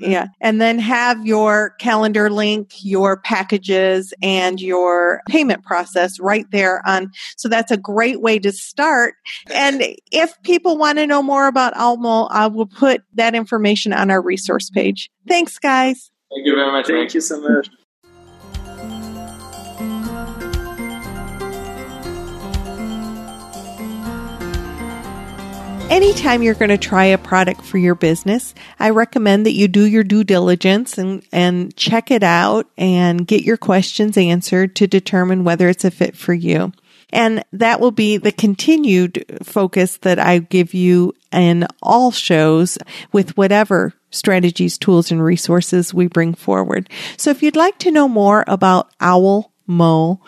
Yeah. 0.00 0.28
And 0.40 0.60
then 0.60 0.80
have 0.80 1.24
your 1.24 1.70
calendar 1.78 2.28
link, 2.28 2.72
your 2.82 3.18
packages, 3.18 4.12
and 4.20 4.60
your 4.60 5.22
payment 5.28 5.62
process 5.62 6.18
right 6.18 6.46
there 6.50 6.82
on. 6.86 7.12
So 7.36 7.48
that's 7.48 7.70
a 7.70 7.76
great 7.76 8.20
way 8.20 8.40
to 8.40 8.50
start 8.50 9.14
and 9.56 9.82
if 10.12 10.40
people 10.42 10.76
want 10.76 10.98
to 10.98 11.06
know 11.06 11.22
more 11.22 11.46
about 11.46 11.76
Almo, 11.76 12.24
I 12.24 12.46
will 12.48 12.66
put 12.66 13.02
that 13.14 13.34
information 13.34 13.92
on 13.92 14.10
our 14.10 14.20
resource 14.20 14.70
page. 14.70 15.10
Thanks, 15.26 15.58
guys. 15.58 16.10
Thank 16.30 16.46
you 16.46 16.54
very 16.54 16.70
much. 16.70 16.86
Thank 16.86 17.14
you 17.14 17.20
so 17.20 17.40
much. 17.40 17.68
Anytime 25.88 26.42
you're 26.42 26.54
going 26.54 26.70
to 26.70 26.76
try 26.76 27.04
a 27.04 27.16
product 27.16 27.62
for 27.62 27.78
your 27.78 27.94
business, 27.94 28.54
I 28.80 28.90
recommend 28.90 29.46
that 29.46 29.52
you 29.52 29.68
do 29.68 29.86
your 29.86 30.02
due 30.02 30.24
diligence 30.24 30.98
and, 30.98 31.22
and 31.30 31.74
check 31.76 32.10
it 32.10 32.24
out 32.24 32.66
and 32.76 33.24
get 33.24 33.44
your 33.44 33.56
questions 33.56 34.18
answered 34.18 34.74
to 34.76 34.88
determine 34.88 35.44
whether 35.44 35.68
it's 35.68 35.84
a 35.84 35.92
fit 35.92 36.16
for 36.16 36.34
you. 36.34 36.72
And 37.10 37.44
that 37.52 37.80
will 37.80 37.92
be 37.92 38.16
the 38.16 38.32
continued 38.32 39.24
focus 39.42 39.98
that 39.98 40.18
I 40.18 40.38
give 40.38 40.74
you 40.74 41.14
in 41.32 41.66
all 41.82 42.10
shows 42.10 42.78
with 43.12 43.36
whatever 43.36 43.92
strategies, 44.10 44.78
tools, 44.78 45.12
and 45.12 45.22
resources 45.22 45.94
we 45.94 46.08
bring 46.08 46.34
forward. 46.34 46.90
So 47.16 47.30
if 47.30 47.42
you'd 47.42 47.56
like 47.56 47.78
to 47.80 47.90
know 47.90 48.08
more 48.08 48.44
about 48.46 48.90
Owl 49.00 49.52
Mo, 49.66 50.20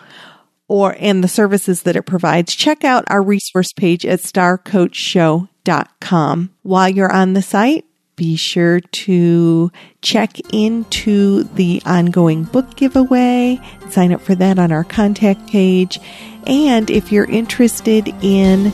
or 0.69 0.95
and 0.99 1.21
the 1.23 1.27
services 1.27 1.83
that 1.83 1.95
it 1.95 2.03
provides, 2.03 2.55
check 2.55 2.83
out 2.85 3.03
our 3.07 3.23
resource 3.23 3.73
page 3.73 4.05
at 4.05 4.19
starcoachshow.com. 4.19 6.49
While 6.61 6.89
you're 6.89 7.11
on 7.11 7.33
the 7.33 7.41
site, 7.41 7.85
be 8.19 8.35
sure 8.35 8.81
to 8.81 9.71
check 10.01 10.37
into 10.53 11.43
the 11.55 11.81
ongoing 11.85 12.43
book 12.43 12.75
giveaway, 12.75 13.57
sign 13.89 14.11
up 14.11 14.19
for 14.19 14.35
that 14.35 14.59
on 14.59 14.73
our 14.73 14.83
contact 14.83 15.47
page. 15.47 16.01
And 16.45 16.89
if 16.89 17.13
you're 17.13 17.31
interested 17.31 18.09
in 18.21 18.73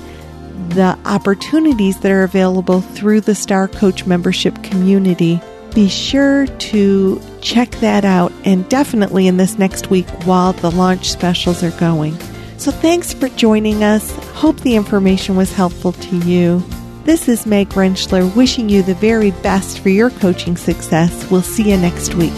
the 0.69 0.97
opportunities 1.05 1.99
that 1.99 2.11
are 2.11 2.23
available 2.23 2.81
through 2.81 3.21
the 3.21 3.35
Star 3.35 3.67
Coach 3.67 4.07
membership 4.07 4.63
community, 4.63 5.39
be 5.75 5.89
sure 5.89 6.47
to 6.47 7.21
check 7.41 7.69
that 7.81 8.03
out 8.03 8.33
and 8.45 8.67
definitely 8.67 9.27
in 9.27 9.37
this 9.37 9.59
next 9.59 9.91
week 9.91 10.09
while 10.25 10.53
the 10.53 10.71
launch 10.71 11.11
specials 11.11 11.61
are 11.61 11.77
going. 11.79 12.17
So 12.57 12.71
thanks 12.71 13.13
for 13.13 13.29
joining 13.29 13.83
us. 13.83 14.09
Hope 14.33 14.59
the 14.61 14.75
information 14.75 15.35
was 15.35 15.53
helpful 15.53 15.91
to 15.91 16.17
you. 16.17 16.63
This 17.05 17.29
is 17.29 17.45
Meg 17.45 17.69
Rentschler 17.69 18.35
wishing 18.35 18.67
you 18.67 18.81
the 18.81 18.95
very 18.95 19.29
best 19.29 19.81
for 19.81 19.89
your 19.89 20.09
coaching 20.09 20.57
success. 20.57 21.29
We'll 21.29 21.43
see 21.43 21.69
you 21.69 21.77
next 21.77 22.15
week. 22.15 22.33